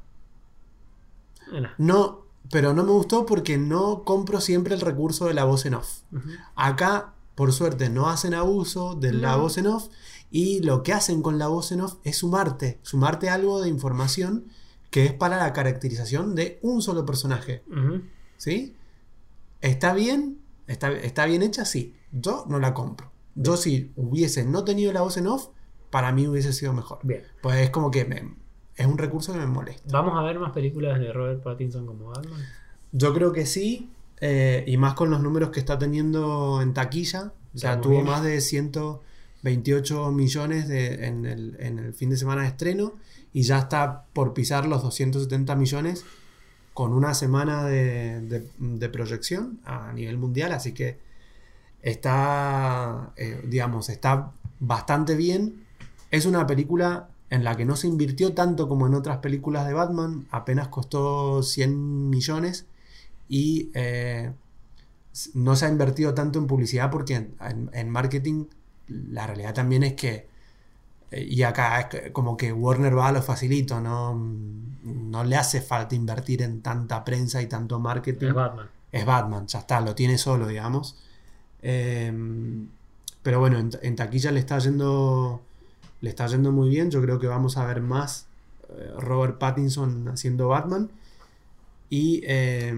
No, 1.78 2.24
pero 2.50 2.74
no 2.74 2.84
me 2.84 2.92
gustó 2.92 3.26
porque 3.26 3.58
no 3.58 4.04
compro 4.04 4.40
siempre 4.40 4.74
el 4.74 4.80
recurso 4.80 5.26
de 5.26 5.34
la 5.34 5.44
voz 5.44 5.66
en 5.66 5.74
off. 5.74 6.00
Acá, 6.54 7.12
por 7.34 7.52
suerte, 7.52 7.88
no 7.88 8.08
hacen 8.08 8.34
abuso 8.34 8.94
de 8.94 9.12
la 9.12 9.36
voz 9.36 9.58
en 9.58 9.66
off 9.66 9.88
y 10.30 10.60
lo 10.60 10.82
que 10.82 10.92
hacen 10.92 11.22
con 11.22 11.38
la 11.38 11.48
voz 11.48 11.72
en 11.72 11.80
off 11.80 11.96
es 12.04 12.18
sumarte, 12.18 12.78
sumarte 12.82 13.30
algo 13.30 13.60
de 13.62 13.68
información 13.68 14.46
que 14.90 15.04
es 15.06 15.12
para 15.12 15.36
la 15.38 15.52
caracterización 15.52 16.34
de 16.34 16.58
un 16.62 16.80
solo 16.82 17.04
personaje. 17.06 17.62
¿Sí? 18.36 18.74
¿Está 19.60 19.92
bien? 19.94 20.38
¿Está, 20.66 20.92
está 20.92 21.26
bien 21.26 21.42
hecha? 21.42 21.64
Sí. 21.64 21.94
Yo 22.12 22.44
no 22.48 22.58
la 22.58 22.74
compro. 22.74 23.10
Yo 23.34 23.56
si 23.56 23.92
hubiese 23.96 24.44
no 24.44 24.64
tenido 24.64 24.92
la 24.92 25.02
voz 25.02 25.16
en 25.16 25.26
off, 25.26 25.48
para 25.90 26.12
mí 26.12 26.26
hubiese 26.26 26.52
sido 26.52 26.72
mejor. 26.72 26.98
Bien. 27.02 27.22
Pues 27.42 27.58
es 27.58 27.70
como 27.70 27.90
que 27.90 28.04
me- 28.04 28.34
es 28.76 28.86
un 28.86 28.98
recurso 28.98 29.32
que 29.32 29.38
me 29.38 29.46
molesta. 29.46 29.82
¿Vamos 29.92 30.14
a 30.18 30.22
ver 30.22 30.38
más 30.38 30.52
películas 30.52 30.98
de 31.00 31.12
Robert 31.12 31.42
Pattinson 31.42 31.86
como 31.86 32.10
Batman? 32.10 32.40
Yo 32.92 33.12
creo 33.12 33.32
que 33.32 33.44
sí, 33.46 33.90
eh, 34.20 34.64
y 34.66 34.76
más 34.76 34.94
con 34.94 35.10
los 35.10 35.20
números 35.20 35.50
que 35.50 35.60
está 35.60 35.78
teniendo 35.78 36.60
en 36.62 36.74
taquilla. 36.74 37.32
O 37.54 37.58
sea, 37.58 37.80
tuvo 37.80 37.94
bien. 37.94 38.04
más 38.06 38.22
de 38.22 38.40
128 39.42 40.10
millones 40.12 40.68
en, 40.70 41.24
el, 41.24 41.94
fin 41.94 42.10
de 42.10 42.16
semana 42.16 42.42
de 42.42 42.48
estreno 42.48 42.94
y 43.32 43.42
ya 43.42 43.58
está 43.58 44.04
por 44.12 44.34
pisar 44.34 44.66
los 44.66 44.82
270 44.82 45.54
millones 45.56 46.04
con 46.74 46.92
una 46.92 47.14
semana 47.14 47.64
de, 47.64 48.90
proyección 48.92 49.60
a 49.64 49.92
nivel 49.92 50.18
mundial. 50.18 50.52
Así 50.52 50.72
que 50.72 50.98
está, 51.82 53.12
eh, 53.16 53.40
digamos, 53.46 53.88
está 53.88 54.32
bastante 54.60 55.14
bien. 55.14 55.64
Es 56.10 56.26
una 56.26 56.46
película 56.46 57.08
en 57.30 57.44
la 57.44 57.56
que 57.56 57.64
no 57.64 57.76
se 57.76 57.86
invirtió 57.86 58.32
tanto 58.32 58.68
como 58.68 58.86
en 58.86 58.94
otras 58.94 59.18
películas 59.18 59.66
de 59.66 59.74
Batman, 59.74 60.26
apenas 60.30 60.68
costó 60.68 61.42
100 61.42 62.08
millones 62.08 62.66
y 63.28 63.70
eh, 63.74 64.32
no 65.34 65.54
se 65.54 65.66
ha 65.66 65.68
invertido 65.68 66.14
tanto 66.14 66.38
en 66.38 66.46
publicidad 66.46 66.90
porque 66.90 67.28
en 67.38 67.90
marketing 67.90 68.46
la 68.88 69.26
realidad 69.26 69.54
también 69.54 69.82
es 69.84 69.94
que, 69.94 70.28
eh, 71.10 71.22
y 71.28 71.42
acá 71.42 71.80
es 71.80 72.12
como 72.12 72.36
que 72.36 72.52
Warner 72.52 72.96
va 72.96 73.08
a 73.08 73.12
lo 73.12 73.22
facilito, 73.22 73.80
no, 73.80 74.14
no 74.84 75.24
le 75.24 75.36
hace 75.36 75.60
falta 75.60 75.94
invertir 75.94 76.42
en 76.42 76.62
tanta 76.62 77.04
prensa 77.04 77.42
y 77.42 77.46
tanto 77.48 77.78
marketing 77.80 78.28
Es 78.28 78.34
Batman. 78.34 78.70
es 78.92 79.06
Batman, 79.06 79.46
ya 79.46 79.60
está, 79.60 79.80
lo 79.80 79.94
tiene 79.94 80.18
solo, 80.18 80.46
digamos. 80.48 80.96
Eh, 81.62 82.12
pero 83.22 83.40
bueno, 83.40 83.58
en, 83.58 83.70
en 83.82 83.96
taquilla 83.96 84.30
le 84.32 84.40
está 84.40 84.58
yendo. 84.58 85.42
Le 86.00 86.10
está 86.10 86.26
yendo 86.28 86.52
muy 86.52 86.68
bien. 86.70 86.90
Yo 86.90 87.02
creo 87.02 87.18
que 87.18 87.26
vamos 87.26 87.56
a 87.56 87.66
ver 87.66 87.80
más 87.82 88.28
eh, 88.70 88.92
Robert 88.98 89.38
Pattinson 89.38 90.08
haciendo 90.08 90.48
Batman. 90.48 90.90
Y 91.90 92.22
eh, 92.24 92.74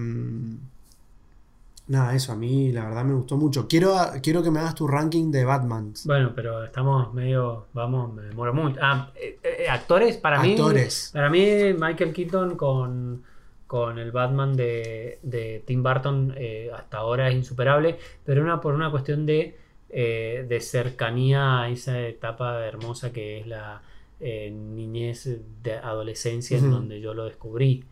nada, 1.91 2.15
eso 2.15 2.31
a 2.31 2.35
mí 2.35 2.71
la 2.71 2.85
verdad 2.85 3.03
me 3.03 3.13
gustó 3.13 3.37
mucho. 3.37 3.67
Quiero, 3.67 3.93
quiero 4.23 4.41
que 4.41 4.49
me 4.49 4.59
hagas 4.59 4.75
tu 4.75 4.87
ranking 4.87 5.29
de 5.29 5.43
Batman. 5.43 5.93
Bueno, 6.05 6.31
pero 6.33 6.63
estamos 6.63 7.13
medio. 7.13 7.67
Vamos, 7.73 8.13
me 8.13 8.23
demoro 8.23 8.53
mucho. 8.53 8.79
Ah, 8.81 9.11
eh, 9.15 9.37
eh, 9.43 9.67
actores, 9.69 10.17
para 10.17 10.41
mí. 10.41 10.51
Actores. 10.51 11.11
Para 11.13 11.29
mí, 11.29 11.45
Michael 11.77 12.13
Keaton 12.13 12.55
con, 12.55 13.23
con 13.67 13.99
el 13.99 14.11
Batman 14.11 14.55
de, 14.55 15.19
de 15.21 15.63
Tim 15.67 15.83
Burton 15.83 16.33
eh, 16.37 16.71
hasta 16.73 16.97
ahora 16.97 17.29
es 17.29 17.35
insuperable, 17.35 17.99
pero 18.25 18.41
una, 18.41 18.61
por 18.61 18.73
una 18.73 18.89
cuestión 18.89 19.25
de, 19.25 19.57
de 19.89 20.59
cercanía 20.61 21.61
a 21.61 21.69
esa 21.69 21.99
etapa 21.99 22.65
hermosa 22.65 23.11
que 23.11 23.39
es 23.39 23.47
la 23.47 23.81
niñez 24.21 25.27
de 25.63 25.73
adolescencia 25.73 26.57
en 26.57 26.71
donde 26.71 27.01
yo 27.01 27.13
lo 27.13 27.25
descubrí. 27.25 27.83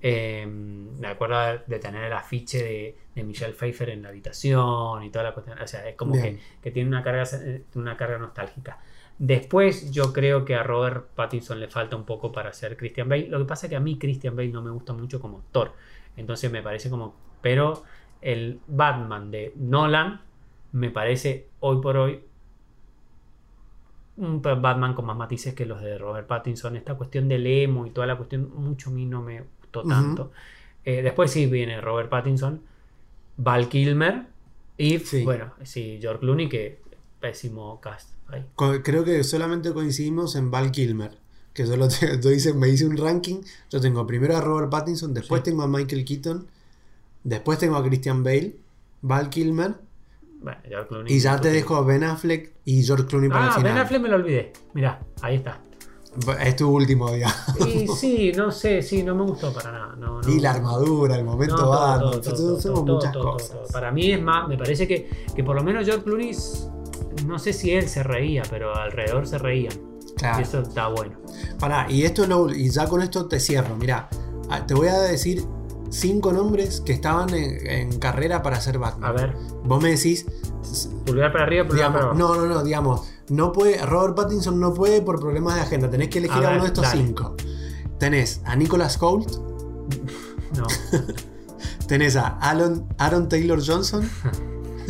Eh, 0.00 0.46
me 0.46 1.06
acuerdo 1.06 1.62
de 1.66 1.78
tener 1.78 2.04
el 2.04 2.12
afiche 2.12 2.62
de, 2.62 2.96
de 3.14 3.24
Michelle 3.24 3.52
Pfeiffer 3.52 3.90
en 3.90 4.02
la 4.02 4.08
habitación 4.08 5.02
y 5.02 5.10
toda 5.10 5.24
la 5.24 5.34
cuestión. 5.34 5.58
O 5.60 5.66
sea, 5.66 5.88
es 5.88 5.96
como 5.96 6.14
que, 6.14 6.38
que 6.62 6.70
tiene 6.70 6.88
una 6.88 7.02
carga, 7.02 7.24
una 7.74 7.96
carga 7.96 8.18
nostálgica. 8.18 8.78
Después, 9.18 9.92
yo 9.92 10.12
creo 10.12 10.44
que 10.44 10.54
a 10.54 10.62
Robert 10.62 11.06
Pattinson 11.14 11.60
le 11.60 11.68
falta 11.68 11.96
un 11.96 12.04
poco 12.04 12.32
para 12.32 12.52
ser 12.52 12.76
Christian 12.76 13.08
Bale. 13.08 13.28
Lo 13.28 13.38
que 13.38 13.44
pasa 13.44 13.66
es 13.66 13.70
que 13.70 13.76
a 13.76 13.80
mí 13.80 13.98
Christian 13.98 14.34
Bale 14.34 14.48
no 14.48 14.62
me 14.62 14.70
gusta 14.70 14.92
mucho 14.92 15.20
como 15.20 15.38
actor. 15.38 15.72
Entonces 16.16 16.50
me 16.50 16.62
parece 16.62 16.90
como. 16.90 17.14
Pero 17.40 17.84
el 18.20 18.60
Batman 18.66 19.30
de 19.30 19.52
Nolan 19.56 20.20
me 20.72 20.90
parece 20.90 21.48
hoy 21.60 21.80
por 21.80 21.96
hoy 21.96 22.24
un 24.16 24.42
Batman 24.42 24.94
con 24.94 25.06
más 25.06 25.16
matices 25.16 25.54
que 25.54 25.64
los 25.66 25.80
de 25.80 25.96
Robert 25.98 26.26
Pattinson. 26.26 26.76
Esta 26.76 26.94
cuestión 26.94 27.28
del 27.28 27.46
emo 27.46 27.86
y 27.86 27.90
toda 27.90 28.06
la 28.06 28.16
cuestión, 28.16 28.50
mucho 28.54 28.90
a 28.90 28.92
mí 28.92 29.06
no 29.06 29.22
me 29.22 29.42
gustó 29.60 29.82
tanto. 29.84 30.32
Eh, 30.84 31.02
después 31.02 31.30
sí 31.30 31.46
viene 31.46 31.80
Robert 31.80 32.08
Pattinson, 32.10 32.60
Val 33.36 33.68
Kilmer 33.68 34.26
y, 34.76 34.98
Sí. 34.98 35.24
bueno, 35.24 35.52
sí, 35.62 35.98
George 36.00 36.20
Clooney, 36.20 36.48
que 36.48 36.80
pésimo 37.20 37.80
cast. 37.80 38.10
ahí. 38.28 38.44
Creo 38.82 39.04
que 39.04 39.22
solamente 39.24 39.72
coincidimos 39.74 40.36
en 40.36 40.50
Val 40.50 40.70
Kilmer. 40.70 41.18
Que 41.52 41.66
yo, 41.66 41.76
lo 41.76 41.86
te- 41.88 42.34
hice, 42.34 42.54
me 42.54 42.68
hice 42.70 42.86
un 42.86 42.96
ranking. 42.96 43.40
Yo 43.70 43.78
tengo 43.80 44.06
primero 44.06 44.34
a 44.36 44.40
Robert 44.40 44.70
Pattinson, 44.70 45.12
después 45.12 45.40
Sí. 45.40 45.50
tengo 45.50 45.62
a 45.62 45.68
Michael 45.68 46.04
Keaton, 46.06 46.46
después 47.24 47.58
tengo 47.58 47.76
a 47.76 47.84
Christian 47.84 48.24
Bale, 48.24 48.56
Val 49.02 49.28
Kilmer, 49.28 49.74
Bueno, 50.42 50.58
George 50.66 50.88
Clooney. 50.88 51.12
y 51.14 51.18
ya 51.20 51.40
te 51.40 51.50
dejo 51.50 51.84
Ben 51.84 52.04
Affleck 52.04 52.52
y 52.64 52.82
George 52.82 53.06
Clooney 53.06 53.28
para 53.30 53.44
el 53.44 53.50
Ah, 53.50 53.54
final. 53.54 53.72
Ben 53.74 53.82
Affleck 53.82 54.02
me 54.02 54.08
lo 54.08 54.16
olvidé. 54.16 54.52
Mirá, 54.74 55.00
ahí 55.22 55.36
está. 55.36 55.60
Es 56.40 56.56
tu 56.56 56.68
último 56.68 57.10
día. 57.12 57.34
Y 57.66 57.86
sí, 57.88 58.32
no 58.36 58.50
sé, 58.52 58.82
sí, 58.82 59.02
no 59.02 59.14
me 59.14 59.22
gustó 59.22 59.50
para 59.52 59.72
nada. 59.72 59.96
No, 59.96 60.20
no. 60.20 60.28
Y 60.28 60.40
la 60.40 60.50
armadura, 60.50 61.16
el 61.16 61.24
momento 61.24 61.56
todo, 61.56 62.10
todo, 62.20 62.20
todo, 62.20 62.56
todo, 62.58 62.84
muchas 62.84 63.16
cosas. 63.16 63.72
Para 63.72 63.90
mí 63.90 64.10
es 64.12 64.20
más, 64.20 64.46
me 64.46 64.58
parece 64.58 64.86
que, 64.86 65.08
que 65.34 65.42
por 65.42 65.56
lo 65.56 65.62
menos 65.64 65.86
George 65.86 66.04
Clooney, 66.04 66.36
no 67.26 67.38
sé 67.38 67.52
si 67.54 67.70
él 67.72 67.88
se 67.88 68.02
reía, 68.02 68.42
pero 68.50 68.74
alrededor 68.76 69.26
se 69.26 69.38
reían. 69.38 69.72
Claro. 70.16 70.40
Y 70.40 70.42
eso 70.42 70.60
está 70.60 70.88
bueno. 70.88 71.16
Pará, 71.58 71.86
y 71.90 72.02
esto 72.02 72.26
lo- 72.26 72.50
y 72.52 72.68
ya 72.68 72.86
con 72.88 73.00
esto 73.00 73.26
te 73.26 73.40
cierro. 73.40 73.74
Mirá, 73.76 74.08
ah, 74.50 74.66
te 74.66 74.74
voy 74.74 74.88
a 74.88 74.98
decir 75.00 75.42
cinco 75.92 76.32
nombres 76.32 76.80
que 76.80 76.92
estaban 76.92 77.30
en, 77.34 77.66
en 77.70 77.98
carrera 77.98 78.42
para 78.42 78.60
ser 78.60 78.78
Batman. 78.78 79.10
A 79.10 79.12
ver, 79.12 79.36
Vos 79.64 79.80
me 79.82 79.90
decís, 79.90 80.26
pulgar 81.06 81.30
para 81.32 81.44
arriba, 81.44 81.66
pulgar 81.68 81.92
para 81.92 82.04
digamos, 82.06 82.22
abajo. 82.22 82.36
no, 82.40 82.46
no, 82.48 82.54
no, 82.54 82.64
digamos, 82.64 83.02
No 83.28 83.52
puede, 83.52 83.84
Robert 83.86 84.16
Pattinson 84.16 84.58
no 84.58 84.72
puede 84.74 85.02
por 85.02 85.20
problemas 85.20 85.54
de 85.56 85.60
agenda. 85.60 85.88
Tenés 85.90 86.08
que 86.08 86.18
elegir 86.18 86.44
A 86.44 86.50
uno 86.50 86.62
de 86.62 86.66
estos 86.68 86.84
dale. 86.84 87.04
cinco. 87.04 87.36
Tenés 87.98 88.40
a 88.44 88.56
Nicholas 88.56 88.98
Hoult, 89.00 89.30
No. 90.56 90.66
tenés 91.86 92.16
a 92.16 92.28
Aaron, 92.38 92.86
Aaron 92.98 93.28
Taylor 93.28 93.60
Johnson, 93.64 94.08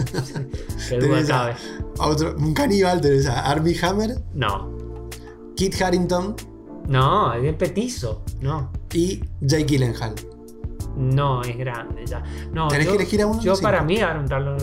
tenés 0.89 1.31
a, 1.31 1.51
a 1.99 2.07
otro, 2.07 2.35
un 2.39 2.55
caníbal, 2.55 3.01
tenés 3.01 3.27
a 3.27 3.41
Armie 3.51 3.77
Hammer, 3.83 4.23
No. 4.35 4.71
Kit 5.57 5.81
Harrington 5.81 6.35
No, 6.89 7.33
es 7.35 7.55
petizo. 7.55 8.23
No. 8.41 8.71
y 8.93 9.21
Jake 9.41 9.65
Gyllenhaal. 9.67 10.15
No, 10.97 11.43
es 11.43 11.57
grande 11.57 12.05
ya. 12.07 12.23
No, 12.53 12.69
Tenés 12.69 12.87
yo, 12.87 12.93
que 12.93 12.97
elegir 12.99 13.23
a 13.23 13.27
uno 13.27 13.41
Yo 13.41 13.55
para 13.61 13.83
mí 13.83 13.99
Aaron 14.01 14.27
Taylor. 14.27 14.57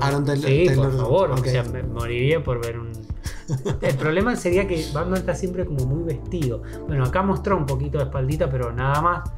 Aaron 0.00 0.24
Taylor- 0.24 0.48
Sí, 0.50 0.64
Taylor- 0.66 0.90
por 0.90 0.96
favor. 0.98 1.30
O 1.32 1.36
sea, 1.38 1.62
me 1.64 1.82
moriría 1.82 2.42
por 2.42 2.60
ver 2.64 2.78
un. 2.78 2.90
El 3.80 3.94
problema 3.96 4.36
sería 4.36 4.66
que 4.68 4.84
Batman 4.92 5.18
está 5.18 5.34
siempre 5.34 5.64
como 5.66 5.84
muy 5.86 6.04
vestido. 6.04 6.62
Bueno, 6.86 7.04
acá 7.04 7.22
mostró 7.22 7.56
un 7.56 7.66
poquito 7.66 7.98
de 7.98 8.04
espaldita, 8.04 8.48
pero 8.50 8.72
nada 8.72 9.00
más. 9.00 9.30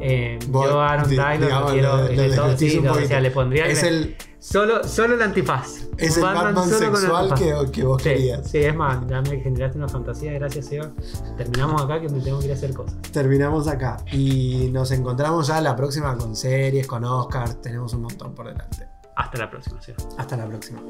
Eh, 0.00 0.38
yo 0.50 0.80
Aaron 0.80 1.14
Taylor 1.14 1.40
digamos, 1.46 1.68
lo 1.68 1.72
quiero. 1.72 1.96
de 2.22 2.36
todo- 2.36 2.56
sí, 2.56 2.78
o 2.86 2.94
sea, 3.06 3.20
le 3.20 3.30
pondría 3.30 3.66
el, 3.66 3.70
Es 3.70 3.82
el, 3.82 4.16
solo, 4.40 4.82
solo 4.84 5.14
el 5.14 5.22
antifaz. 5.22 5.82
es 5.98 6.16
Un 6.16 6.26
el 6.28 6.34
Batman, 6.34 6.68
sexual 6.68 7.34
que, 7.34 7.70
que 7.70 7.84
vos 7.84 8.02
Sí, 8.02 8.08
querías. 8.08 8.50
sí, 8.50 8.58
es 8.58 8.74
más, 8.74 9.06
ya 9.06 9.20
me 9.22 9.38
generaste 9.40 9.78
una 9.78 9.88
fantasía, 9.88 10.32
gracias 10.32 10.66
Seba. 10.66 10.90
Terminamos 11.36 11.82
acá 11.82 12.00
que 12.00 12.08
me 12.08 12.20
tengo 12.20 12.38
que 12.40 12.46
ir 12.46 12.50
a 12.52 12.54
hacer 12.54 12.74
cosas. 12.74 12.96
Terminamos 13.12 13.68
acá. 13.68 13.98
Y 14.12 14.70
nos 14.72 14.90
encontramos 14.90 15.46
ya 15.46 15.60
la 15.60 15.76
próxima 15.76 16.16
con 16.16 16.34
series, 16.34 16.86
con 16.86 17.04
Oscar. 17.04 17.54
Tenemos 17.54 17.92
un 17.94 18.02
montón 18.02 18.34
por 18.34 18.46
delante. 18.48 18.88
Hasta 19.16 19.38
la 19.38 19.50
próxima, 19.50 19.80
Seba. 19.82 19.98
Hasta 20.18 20.36
la 20.36 20.46
próxima. 20.46 20.80